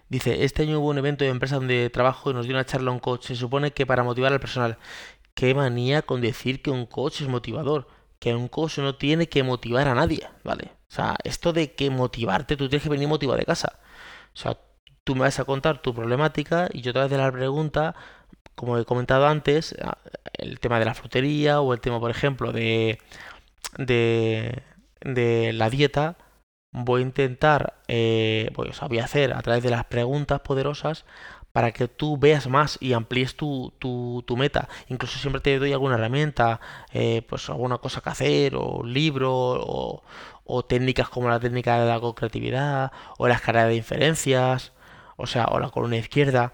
Dice, 0.10 0.44
este 0.44 0.64
año 0.64 0.80
hubo 0.80 0.90
un 0.90 0.98
evento 0.98 1.24
de 1.24 1.30
empresa 1.30 1.56
donde 1.56 1.92
trabajo 1.92 2.32
y 2.32 2.34
nos 2.34 2.48
dio 2.48 2.56
una 2.56 2.66
charla 2.66 2.90
a 2.90 2.94
un 2.96 3.00
coach. 3.00 3.28
Se 3.28 3.36
supone 3.36 3.72
que 3.72 3.86
para 3.86 4.04
motivar 4.04 4.34
al 4.34 4.40
personal. 4.40 4.80
Qué 5.36 5.54
manía 5.54 6.02
con 6.02 6.22
decir 6.22 6.64
que 6.64 6.72
un 6.72 6.88
coach 6.88 7.22
es 7.22 7.28
motivador. 7.28 7.88
Que 8.20 8.34
un 8.34 8.48
coach 8.48 8.80
no 8.80 8.96
tiene 8.96 9.30
que 9.30 9.44
motivar 9.44 9.88
a 9.88 9.96
nadie, 9.96 10.28
¿vale? 10.44 10.72
O 10.90 10.94
sea, 10.94 11.16
esto 11.24 11.54
de 11.54 11.74
que 11.76 11.92
motivarte, 11.92 12.58
tú 12.58 12.68
tienes 12.68 12.84
que 12.84 12.90
venir 12.90 13.08
motivado 13.08 13.38
de 13.38 13.46
casa. 13.46 13.80
O 14.34 14.38
sea, 14.38 14.58
tú 15.04 15.16
me 15.16 15.22
vas 15.22 15.40
a 15.40 15.46
contar 15.46 15.82
tu 15.82 15.94
problemática 15.94 16.70
y 16.74 16.82
yo 16.82 16.92
a 16.96 17.04
hacer 17.04 17.20
la 17.20 17.32
pregunta, 17.32 17.96
como 18.56 18.78
he 18.78 18.86
comentado 18.86 19.28
antes, 19.28 19.76
el 20.34 20.60
tema 20.60 20.80
de 20.80 20.86
la 20.86 20.94
frutería 20.94 21.62
o 21.62 21.74
el 21.74 21.82
tema, 21.82 22.00
por 22.00 22.12
ejemplo, 22.12 22.52
de, 22.52 23.00
de, 23.78 24.64
de 25.02 25.54
la 25.54 25.70
dieta, 25.70 26.18
voy 26.72 27.02
a 27.02 27.06
intentar, 27.06 27.82
eh, 27.88 28.50
voy, 28.56 28.70
a 29.00 29.04
hacer 29.04 29.34
a 29.34 29.42
través 29.42 29.64
de 29.64 29.70
las 29.72 29.86
preguntas 29.86 30.42
poderosas 30.42 31.06
para 31.52 31.74
que 31.74 31.88
tú 31.90 32.18
veas 32.18 32.48
más 32.48 32.78
y 32.82 32.94
amplíes 32.94 33.36
tu, 33.36 33.74
tu, 33.80 34.24
tu 34.26 34.38
meta. 34.38 34.70
Incluso 34.88 35.20
siempre 35.20 35.42
te 35.42 35.60
doy 35.60 35.74
alguna 35.74 35.96
herramienta, 35.96 36.62
eh, 36.94 37.24
pues 37.28 37.50
alguna 37.50 37.78
cosa 37.80 38.02
que 38.02 38.10
hacer, 38.10 38.56
o 38.56 38.78
un 38.80 38.94
libro, 38.94 39.32
o, 39.34 40.04
o 40.46 40.66
técnicas 40.66 41.10
como 41.10 41.30
la 41.30 41.40
técnica 41.40 41.80
de 41.80 41.88
la 41.88 42.00
co-creatividad, 42.00 42.92
o 43.18 43.28
las 43.28 43.42
carreras 43.42 43.70
de 43.70 43.76
inferencias, 43.76 44.72
o 45.22 45.28
sea, 45.28 45.46
o 45.46 45.60
la 45.60 45.70
columna 45.70 45.98
izquierda. 45.98 46.54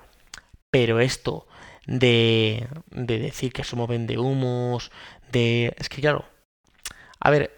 Pero 0.72 1.00
esto 1.00 1.48
de, 1.88 2.68
de 2.92 3.20
decir 3.20 3.54
que 3.54 3.64
somos 3.64 3.88
vendehumos, 3.88 4.92
de... 5.32 5.74
Es 5.78 5.90
que 5.90 6.02
claro, 6.02 6.26
a 7.20 7.30
ver, 7.32 7.52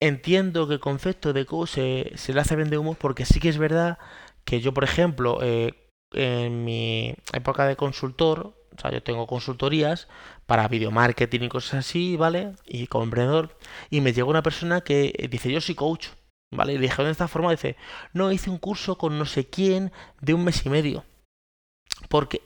entiendo 0.00 0.68
que 0.68 0.74
el 0.74 0.80
concepto 0.80 1.32
de 1.32 1.46
coach 1.46 1.70
se, 1.70 2.12
se 2.16 2.34
le 2.34 2.40
hace 2.40 2.56
vendehumos 2.56 2.96
porque 2.96 3.24
sí 3.24 3.40
que 3.40 3.48
es 3.48 3.58
verdad 3.58 3.98
que 4.44 4.60
yo, 4.60 4.72
por 4.72 4.84
ejemplo, 4.84 5.40
eh, 5.42 5.74
en 6.12 6.64
mi 6.64 7.14
época 7.32 7.66
de 7.66 7.76
consultor, 7.76 8.54
o 8.76 8.80
sea, 8.80 8.92
yo 8.92 9.02
tengo 9.02 9.26
consultorías 9.26 10.08
para 10.46 10.68
video 10.68 10.90
marketing 10.90 11.42
y 11.42 11.48
cosas 11.48 11.86
así, 11.86 12.16
¿vale? 12.16 12.52
Y 12.66 12.86
como 12.86 13.04
emprendedor. 13.04 13.56
Y 13.90 14.00
me 14.00 14.12
llegó 14.12 14.30
una 14.30 14.42
persona 14.42 14.82
que 14.82 15.28
dice, 15.30 15.50
yo 15.50 15.60
soy 15.60 15.74
coach, 15.74 16.08
¿vale? 16.52 16.74
Y 16.74 16.76
le 16.76 16.82
dije, 16.82 16.96
¿dónde 16.96 17.12
está 17.12 17.28
formado? 17.28 17.52
Dice, 17.52 17.76
no, 18.12 18.32
hice 18.32 18.50
un 18.50 18.58
curso 18.58 18.98
con 18.98 19.18
no 19.18 19.26
sé 19.26 19.48
quién 19.48 19.92
de 20.20 20.34
un 20.34 20.44
mes 20.44 20.64
y 20.66 20.70
medio. 20.70 21.04
Porque, 22.08 22.42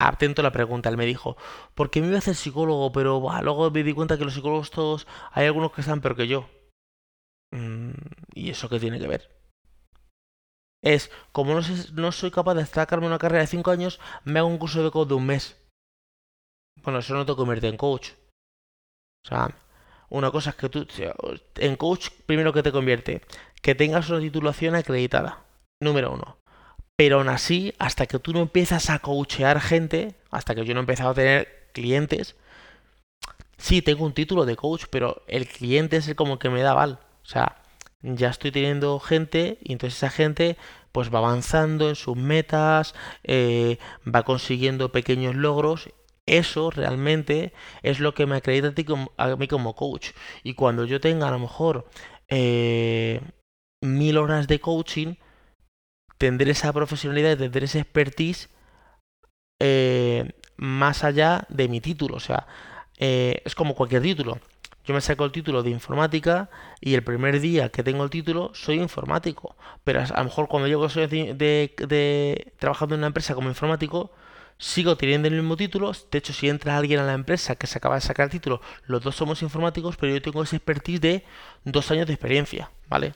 atento 0.00 0.42
a 0.42 0.44
la 0.44 0.52
pregunta, 0.52 0.88
él 0.88 0.96
me 0.96 1.06
dijo, 1.06 1.36
porque 1.74 2.00
me 2.00 2.08
iba 2.08 2.16
a 2.16 2.18
hacer 2.18 2.34
psicólogo, 2.34 2.92
pero 2.92 3.20
luego 3.42 3.70
me 3.70 3.82
di 3.82 3.92
cuenta 3.92 4.18
que 4.18 4.24
los 4.24 4.34
psicólogos 4.34 4.70
todos, 4.70 5.06
hay 5.32 5.46
algunos 5.46 5.72
que 5.72 5.80
están 5.80 6.00
peor 6.00 6.16
que 6.16 6.28
yo. 6.28 6.48
Mm, 7.52 7.92
¿Y 8.34 8.50
eso 8.50 8.68
qué 8.68 8.78
tiene 8.78 8.98
que 8.98 9.08
ver? 9.08 9.38
Es, 10.82 11.10
como 11.32 11.54
no, 11.54 11.60
no 11.94 12.12
soy 12.12 12.30
capaz 12.30 12.54
de 12.54 12.60
destacarme 12.60 13.06
una 13.06 13.18
carrera 13.18 13.40
de 13.40 13.48
5 13.48 13.70
años, 13.70 14.00
me 14.24 14.38
hago 14.38 14.48
un 14.48 14.58
curso 14.58 14.82
de 14.82 14.90
coach 14.90 15.08
de 15.08 15.14
un 15.14 15.26
mes. 15.26 15.56
Bueno, 16.82 17.00
eso 17.00 17.14
no 17.14 17.26
te 17.26 17.34
convierte 17.34 17.68
en 17.68 17.76
coach. 17.76 18.12
O 19.24 19.28
sea, 19.28 19.48
una 20.10 20.30
cosa 20.30 20.50
es 20.50 20.56
que 20.56 20.68
tú, 20.68 20.86
en 21.56 21.76
coach, 21.76 22.08
primero 22.26 22.52
que 22.52 22.62
te 22.62 22.72
convierte, 22.72 23.22
que 23.62 23.74
tengas 23.74 24.08
una 24.10 24.20
titulación 24.20 24.74
acreditada, 24.74 25.44
número 25.80 26.12
uno. 26.12 26.38
Pero 26.96 27.18
aún 27.18 27.28
así, 27.28 27.74
hasta 27.78 28.06
que 28.06 28.18
tú 28.18 28.32
no 28.32 28.40
empiezas 28.40 28.90
a 28.90 28.98
coachear 28.98 29.60
gente, 29.60 30.14
hasta 30.30 30.54
que 30.54 30.64
yo 30.64 30.74
no 30.74 30.80
he 30.80 30.82
empezado 30.82 31.10
a 31.10 31.14
tener 31.14 31.68
clientes, 31.72 32.36
sí, 33.56 33.82
tengo 33.82 34.04
un 34.04 34.14
título 34.14 34.44
de 34.44 34.56
coach, 34.56 34.84
pero 34.90 35.22
el 35.28 35.46
cliente 35.46 35.98
es 35.98 36.08
el 36.08 36.16
como 36.16 36.38
que 36.38 36.50
me 36.50 36.62
da 36.62 36.74
val. 36.74 36.98
O 37.22 37.26
sea, 37.26 37.62
ya 38.02 38.30
estoy 38.30 38.50
teniendo 38.52 38.98
gente 39.00 39.58
y 39.62 39.72
entonces 39.72 39.98
esa 39.98 40.10
gente 40.10 40.56
pues 40.92 41.12
va 41.12 41.18
avanzando 41.18 41.88
en 41.88 41.96
sus 41.96 42.16
metas, 42.16 42.94
eh, 43.24 43.78
va 44.06 44.22
consiguiendo 44.24 44.90
pequeños 44.90 45.34
logros. 45.34 45.90
Eso 46.28 46.70
realmente 46.70 47.52
es 47.82 48.00
lo 48.00 48.14
que 48.14 48.26
me 48.26 48.36
acredita 48.36 48.68
a, 48.68 48.74
ti 48.74 48.84
como, 48.84 49.12
mí 49.38 49.48
como 49.48 49.74
coach. 49.74 50.10
Y 50.42 50.54
cuando 50.54 50.84
yo 50.84 51.00
tenga 51.00 51.28
a 51.28 51.30
lo 51.30 51.38
mejor 51.38 51.88
eh, 52.28 53.20
mil 53.82 54.18
horas 54.18 54.46
de 54.46 54.60
coaching, 54.60 55.14
tendré 56.18 56.52
esa 56.52 56.72
profesionalidad, 56.72 57.38
tendré 57.38 57.64
esa 57.64 57.78
expertise 57.78 58.48
eh, 59.60 60.32
más 60.56 61.04
allá 61.04 61.46
de 61.48 61.68
mi 61.68 61.80
título. 61.80 62.16
O 62.16 62.20
sea, 62.20 62.46
es 62.98 63.54
como 63.54 63.74
cualquier 63.74 64.02
título. 64.02 64.40
Yo 64.88 64.94
me 64.94 65.02
saco 65.02 65.26
el 65.26 65.32
título 65.32 65.62
de 65.62 65.68
informática 65.68 66.48
y 66.80 66.94
el 66.94 67.04
primer 67.04 67.40
día 67.40 67.68
que 67.68 67.82
tengo 67.82 68.04
el 68.04 68.08
título 68.08 68.52
soy 68.54 68.76
informático. 68.80 69.54
Pero 69.84 70.00
a 70.00 70.06
lo 70.06 70.24
mejor 70.24 70.48
cuando 70.48 70.66
llego 70.66 70.88
soy 70.88 71.06
de, 71.06 72.54
trabajando 72.58 72.94
en 72.94 73.00
una 73.00 73.08
empresa 73.08 73.34
como 73.34 73.50
informático, 73.50 74.12
sigo 74.58 74.96
teniendo 74.96 75.28
el 75.28 75.34
mismo 75.34 75.56
título. 75.56 75.92
De 76.10 76.18
hecho, 76.18 76.32
si 76.32 76.48
entra 76.48 76.76
alguien 76.76 77.00
a 77.00 77.04
la 77.04 77.14
empresa 77.14 77.56
que 77.56 77.66
se 77.66 77.78
acaba 77.78 77.94
de 77.94 78.00
sacar 78.02 78.24
el 78.24 78.30
título, 78.30 78.60
los 78.86 79.02
dos 79.02 79.16
somos 79.16 79.42
informáticos, 79.42 79.96
pero 79.96 80.12
yo 80.12 80.22
tengo 80.22 80.42
ese 80.42 80.56
expertise 80.56 81.00
de 81.00 81.24
dos 81.64 81.90
años 81.90 82.06
de 82.06 82.14
experiencia, 82.14 82.70
¿vale? 82.88 83.14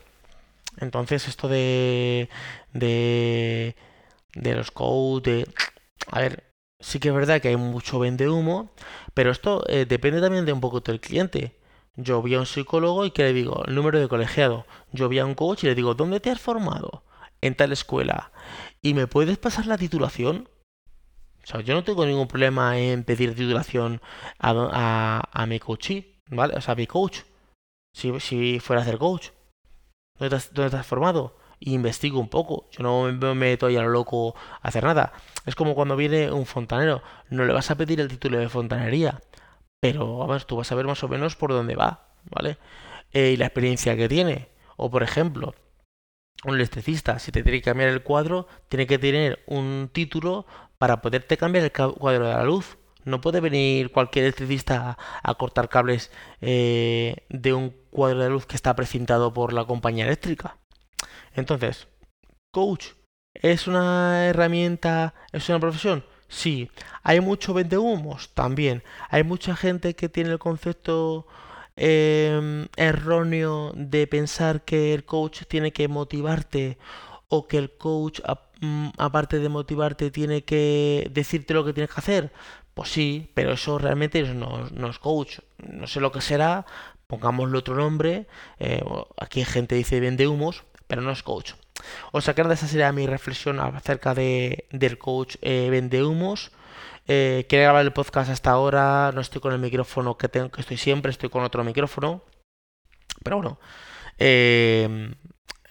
Entonces, 0.78 1.28
esto 1.28 1.48
de. 1.48 2.28
de. 2.72 3.76
de 4.34 4.54
los 4.54 4.70
codes, 4.70 5.22
de. 5.24 5.48
A 6.10 6.20
ver, 6.20 6.44
sí 6.80 6.98
que 6.98 7.08
es 7.08 7.14
verdad 7.14 7.40
que 7.40 7.48
hay 7.48 7.56
mucho 7.56 7.98
vende 7.98 8.28
humo, 8.28 8.72
pero 9.14 9.30
esto 9.30 9.64
eh, 9.68 9.86
depende 9.86 10.20
también 10.20 10.44
de 10.46 10.52
un 10.52 10.60
poco 10.60 10.80
del 10.80 11.00
cliente. 11.00 11.56
Yo 11.96 12.22
vi 12.22 12.34
a 12.34 12.40
un 12.40 12.46
psicólogo 12.46 13.04
y 13.04 13.10
que 13.10 13.22
le 13.24 13.32
digo 13.34 13.64
el 13.66 13.74
número 13.74 14.00
de 14.00 14.08
colegiado. 14.08 14.66
Yo 14.92 15.08
vi 15.08 15.18
a 15.18 15.26
un 15.26 15.34
coach 15.34 15.64
y 15.64 15.66
le 15.66 15.74
digo, 15.74 15.94
¿dónde 15.94 16.20
te 16.20 16.30
has 16.30 16.40
formado? 16.40 17.04
En 17.42 17.54
tal 17.54 17.72
escuela. 17.72 18.32
¿Y 18.80 18.94
me 18.94 19.06
puedes 19.06 19.36
pasar 19.36 19.66
la 19.66 19.76
titulación? 19.76 20.48
O 21.42 21.46
sea, 21.46 21.60
yo 21.60 21.74
no 21.74 21.84
tengo 21.84 22.06
ningún 22.06 22.28
problema 22.28 22.78
en 22.78 23.04
pedir 23.04 23.34
titulación 23.34 24.00
a, 24.38 25.22
a, 25.32 25.46
mi 25.46 25.58
coach, 25.58 25.90
¿vale? 26.30 26.54
O 26.54 26.60
sea, 26.60 26.72
a 26.72 26.76
mi 26.76 26.86
coach. 26.86 27.20
Si, 27.94 28.18
si 28.20 28.60
fuera 28.60 28.80
a 28.80 28.84
hacer 28.84 28.98
coach. 28.98 29.30
¿Dónde 30.18 30.38
te, 30.38 30.76
has, 30.76 30.86
formado? 30.86 31.36
investigo 31.60 32.18
un 32.18 32.28
poco. 32.28 32.68
Yo 32.72 32.82
no 32.82 33.04
me 33.12 33.34
meto 33.34 33.66
ahí 33.66 33.76
a 33.76 33.82
lo 33.82 33.90
loco 33.90 34.34
a 34.62 34.68
hacer 34.68 34.84
nada. 34.84 35.12
Es 35.46 35.54
como 35.54 35.74
cuando 35.74 35.96
viene 35.96 36.30
un 36.32 36.46
fontanero. 36.46 37.02
No 37.30 37.44
le 37.44 37.52
vas 37.52 37.70
a 37.70 37.76
pedir 37.76 38.00
el 38.00 38.08
título 38.08 38.38
de 38.38 38.48
fontanería 38.48 39.20
pero 39.82 40.18
vamos, 40.18 40.46
tú 40.46 40.56
vas 40.56 40.70
a 40.70 40.76
ver 40.76 40.86
más 40.86 41.02
o 41.02 41.08
menos 41.08 41.34
por 41.34 41.50
dónde 41.50 41.74
va, 41.74 42.06
¿vale? 42.30 42.56
Eh, 43.12 43.32
y 43.32 43.36
la 43.36 43.46
experiencia 43.46 43.96
que 43.96 44.08
tiene. 44.08 44.48
O 44.76 44.92
por 44.92 45.02
ejemplo, 45.02 45.56
un 46.44 46.54
electricista, 46.54 47.18
si 47.18 47.32
te 47.32 47.42
tiene 47.42 47.58
que 47.58 47.64
cambiar 47.64 47.88
el 47.88 48.04
cuadro, 48.04 48.46
tiene 48.68 48.86
que 48.86 49.00
tener 49.00 49.42
un 49.46 49.90
título 49.92 50.46
para 50.82 51.00
poderte 51.00 51.36
cambiar 51.36 51.64
el 51.64 51.70
cuadro 51.70 52.26
de 52.26 52.32
la 52.32 52.42
luz. 52.42 52.76
No 53.04 53.20
puede 53.20 53.38
venir 53.38 53.92
cualquier 53.92 54.24
electricista 54.24 54.98
a, 55.22 55.34
cortar 55.34 55.68
cables 55.68 56.10
eh, 56.40 57.18
de 57.28 57.52
un 57.52 57.70
cuadro 57.92 58.18
de 58.18 58.28
luz 58.28 58.46
que 58.46 58.56
está 58.56 58.74
precintado 58.74 59.32
por 59.32 59.52
la 59.52 59.64
compañía 59.64 60.06
eléctrica. 60.06 60.56
Entonces, 61.36 61.86
coach, 62.50 62.94
¿es 63.32 63.68
una 63.68 64.26
herramienta, 64.26 65.14
es 65.30 65.48
una 65.48 65.60
profesión? 65.60 66.04
Sí, 66.26 66.68
hay 67.04 67.20
mucho 67.20 67.54
vendehumos 67.54 68.34
también. 68.34 68.82
Hay 69.08 69.22
mucha 69.22 69.54
gente 69.54 69.94
que 69.94 70.08
tiene 70.08 70.30
el 70.30 70.40
concepto 70.40 71.28
em, 71.76 72.66
erróneo 72.74 73.70
de 73.76 74.08
pensar 74.08 74.64
que 74.64 74.94
el 74.94 75.04
coach 75.04 75.42
tiene 75.46 75.72
que 75.72 75.86
motivarte 75.86 76.76
o 77.34 77.48
que 77.48 77.56
el 77.56 77.70
coach, 77.78 78.20
mm, 78.60 78.88
aparte 78.98 79.38
de 79.38 79.48
motivarte, 79.48 80.10
tiene 80.10 80.44
que 80.44 81.08
decirte 81.10 81.54
lo 81.54 81.64
que 81.64 81.72
tienes 81.72 81.90
que 81.90 82.00
hacer. 82.00 82.30
Pues 82.74 82.90
sí, 82.90 83.30
pero 83.32 83.52
eso 83.52 83.78
realmente 83.78 84.22
no, 84.34 84.88
es 84.90 84.98
coach. 84.98 85.38
No 85.58 85.86
sé 85.86 86.00
lo 86.00 86.12
que 86.12 86.20
será, 86.20 86.66
pongámosle 87.06 87.56
otro 87.56 87.74
nombre. 87.74 88.26
Eh, 88.58 88.84
aquí 89.18 89.44
gente 89.46 89.76
dice 89.76 89.98
vendehumos, 89.98 90.64
pero 90.86 91.00
no 91.00 91.10
es 91.10 91.22
coach. 91.22 91.54
O 92.12 92.20
sea 92.20 92.34
que 92.34 92.42
esa 92.42 92.68
sería 92.68 92.92
mi 92.92 93.06
reflexión 93.06 93.60
acerca 93.60 94.14
de, 94.14 94.66
del 94.70 94.98
coach 94.98 95.36
eh, 95.40 95.68
vende 95.70 96.04
humos. 96.04 96.52
Eh, 97.08 97.46
grabar 97.48 97.84
el 97.84 97.92
podcast 97.94 98.30
hasta 98.30 98.50
ahora, 98.50 99.10
no 99.14 99.22
estoy 99.22 99.40
con 99.40 99.54
el 99.54 99.58
micrófono 99.58 100.18
que 100.18 100.28
tengo, 100.28 100.50
que 100.50 100.60
estoy 100.60 100.76
siempre, 100.76 101.10
estoy 101.10 101.30
con 101.30 101.44
otro 101.44 101.64
micrófono. 101.64 102.22
Pero 103.24 103.36
bueno, 103.36 103.58
eh, 104.18 105.14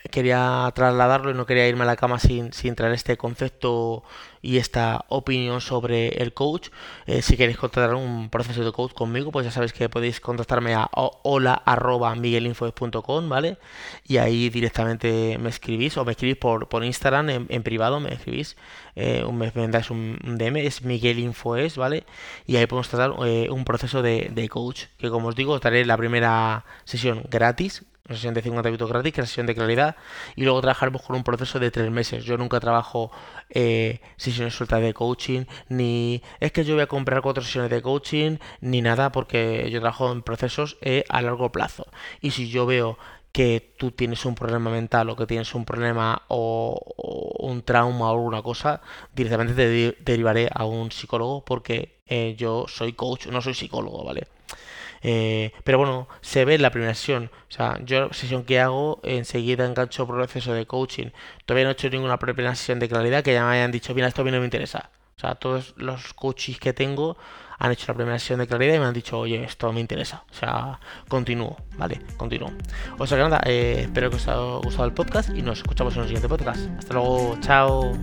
quería 0.10 0.72
trasladarlo 0.74 1.32
y 1.32 1.34
no 1.34 1.46
quería 1.46 1.68
irme 1.68 1.84
a 1.84 1.88
la 1.88 1.96
cama 1.96 2.20
sin, 2.20 2.54
sin 2.54 2.76
traer 2.76 2.94
este 2.94 3.18
concepto 3.18 4.04
y 4.42 4.58
esta 4.58 5.06
opinión 5.10 5.62
sobre 5.62 6.10
el 6.22 6.34
coach. 6.34 6.70
Eh, 7.06 7.22
si 7.22 7.38
queréis 7.38 7.58
contratar 7.58 7.96
un 7.96 8.30
proceso 8.30 8.64
de 8.64 8.72
coach 8.72 8.94
conmigo, 8.94 9.32
pues 9.32 9.46
ya 9.46 9.52
sabéis 9.52 9.74
que 9.74 9.90
podéis 9.90 10.20
contactarme 10.20 10.74
a 10.74 10.90
hola.miguelinfo.com, 10.94 13.30
¿vale? 13.30 13.58
Y 14.08 14.18
ahí 14.18 14.50
directamente 14.50 15.38
me 15.40 15.50
escribís 15.50 15.98
o 15.98 16.06
me 16.06 16.14
escribís 16.14 16.38
por, 16.38 16.68
por 16.68 16.84
Instagram 16.84 17.48
en, 17.50 17.64
privado, 17.64 18.00
me 18.00 18.14
escribís, 18.14 18.58
eh, 18.96 19.24
me 19.32 19.52
mandáis 19.56 19.92
un 19.92 20.18
DM, 20.38 20.58
es 20.58 20.84
miguelinfoes, 20.84 21.78
¿vale? 21.78 22.06
Y 22.48 22.56
ahí 22.56 22.66
podemos 22.66 22.90
tratar 22.90 23.14
eh, 23.28 23.50
un 23.52 23.66
proceso 23.66 24.02
de, 24.02 24.30
de 24.34 24.50
coach, 24.50 24.86
que 24.98 25.10
como 25.10 25.28
os 25.30 25.36
digo, 25.36 25.54
os 25.54 25.62
daré 25.62 25.86
la 25.86 25.98
primera 25.98 26.66
sesión 26.86 27.24
gratis 27.30 27.86
una 28.08 28.16
sesión 28.16 28.34
de 28.34 28.42
50 28.42 28.70
minutos 28.70 28.90
gratis, 28.90 29.14
que 29.14 29.22
es 29.22 29.24
la 29.24 29.28
sesión 29.28 29.46
de 29.46 29.56
claridad, 29.56 29.96
y 30.36 30.44
luego 30.44 30.62
trabajaremos 30.62 31.02
con 31.02 31.16
un 31.16 31.24
proceso 31.24 31.60
de 31.60 31.72
tres 31.72 31.92
meses. 31.92 32.24
Yo 32.24 32.38
nunca 32.38 32.60
trabajo 32.60 33.12
eh, 33.50 34.02
sesiones 34.18 34.56
sueltas 34.56 34.82
de 34.82 34.94
coaching, 34.94 35.46
ni 35.70 36.22
es 36.40 36.52
que 36.52 36.64
yo 36.64 36.76
voy 36.76 36.84
a 36.84 36.88
comprar 36.88 37.22
cuatro 37.22 37.44
sesiones 37.44 37.72
de 37.72 37.82
coaching, 37.82 38.38
ni 38.62 38.82
nada, 38.82 39.12
porque 39.12 39.70
yo 39.72 39.80
trabajo 39.80 40.12
en 40.12 40.22
procesos 40.22 40.78
eh, 40.82 41.04
a 41.10 41.22
largo 41.22 41.52
plazo. 41.52 41.86
Y 42.22 42.32
si 42.32 42.50
yo 42.50 42.66
veo 42.66 42.98
que 43.32 43.74
tú 43.78 43.92
tienes 43.92 44.26
un 44.26 44.36
problema 44.36 44.70
mental 44.70 45.10
o 45.10 45.16
que 45.16 45.26
tienes 45.26 45.56
un 45.56 45.64
problema 45.66 46.24
o, 46.28 46.78
un 47.40 47.64
trauma 47.64 48.12
o 48.12 48.14
alguna 48.14 48.42
cosa, 48.42 48.82
directamente 49.14 49.54
te 49.54 49.96
derivaré 50.04 50.50
a 50.54 50.66
un 50.66 50.92
psicólogo 50.92 51.44
porque 51.46 52.02
eh, 52.08 52.36
yo 52.38 52.66
soy 52.68 52.94
coach, 52.94 53.28
no 53.28 53.42
soy 53.42 53.54
psicólogo, 53.54 54.04
¿vale? 54.04 54.28
Eh, 55.04 55.52
pero 55.64 55.78
bueno, 55.78 56.08
se 56.22 56.46
ve 56.46 56.56
en 56.56 56.62
la 56.62 56.72
primera 56.72 56.94
sesión. 56.94 57.32
O 57.50 57.52
sea, 57.52 57.80
yo 57.84 58.08
la 58.08 58.14
sesión 58.14 58.44
que 58.44 58.60
hago, 58.60 59.00
enseguida 59.04 59.66
engancho 59.66 60.08
proceso 60.08 60.54
de 60.54 60.66
coaching. 60.66 61.08
Todavía 61.46 61.66
no 61.66 61.70
he 61.72 61.74
hecho 61.74 61.90
ninguna 61.90 62.18
primera 62.18 62.56
sesión 62.56 62.80
de 62.80 62.90
claridad 62.90 63.24
que 63.24 63.34
ya 63.34 63.46
me 63.46 63.56
hayan 63.56 63.72
dicho, 63.72 63.94
mira, 63.94 64.08
esto 64.08 64.22
a 64.22 64.26
mí 64.26 64.32
no 64.32 64.40
me 64.40 64.46
interesa. 64.46 64.90
O 65.18 65.20
sea, 65.20 65.36
todos 65.36 65.76
los 65.78 66.14
coaches 66.14 66.60
que 66.60 66.74
tengo 66.74 67.18
han 67.60 67.72
hecho 67.72 67.86
la 67.90 67.94
primera 67.94 68.18
sesión 68.18 68.40
de 68.40 68.48
claridad 68.48 68.74
y 68.74 68.80
me 68.80 68.86
han 68.86 68.94
dicho, 68.94 69.20
oye, 69.20 69.44
esto 69.44 69.72
me 69.72 69.80
interesa. 69.80 70.24
O 70.32 70.34
sea, 70.34 70.80
continúo, 71.08 71.58
¿vale? 71.78 72.02
Continúo. 72.18 72.52
O 72.98 73.06
sea 73.06 73.18
que 73.18 73.24
nada, 73.24 73.40
eh, 73.46 73.82
espero 73.84 74.10
que 74.10 74.16
os 74.16 74.28
haya 74.28 74.40
gustado 74.64 74.86
el 74.86 74.94
podcast 74.94 75.30
y 75.30 75.44
nos 75.44 75.60
escuchamos 75.60 75.96
en 75.96 76.02
el 76.02 76.08
siguiente 76.08 76.28
podcast. 76.28 76.68
Hasta 76.80 76.94
luego, 76.96 77.38
chao. 77.40 77.94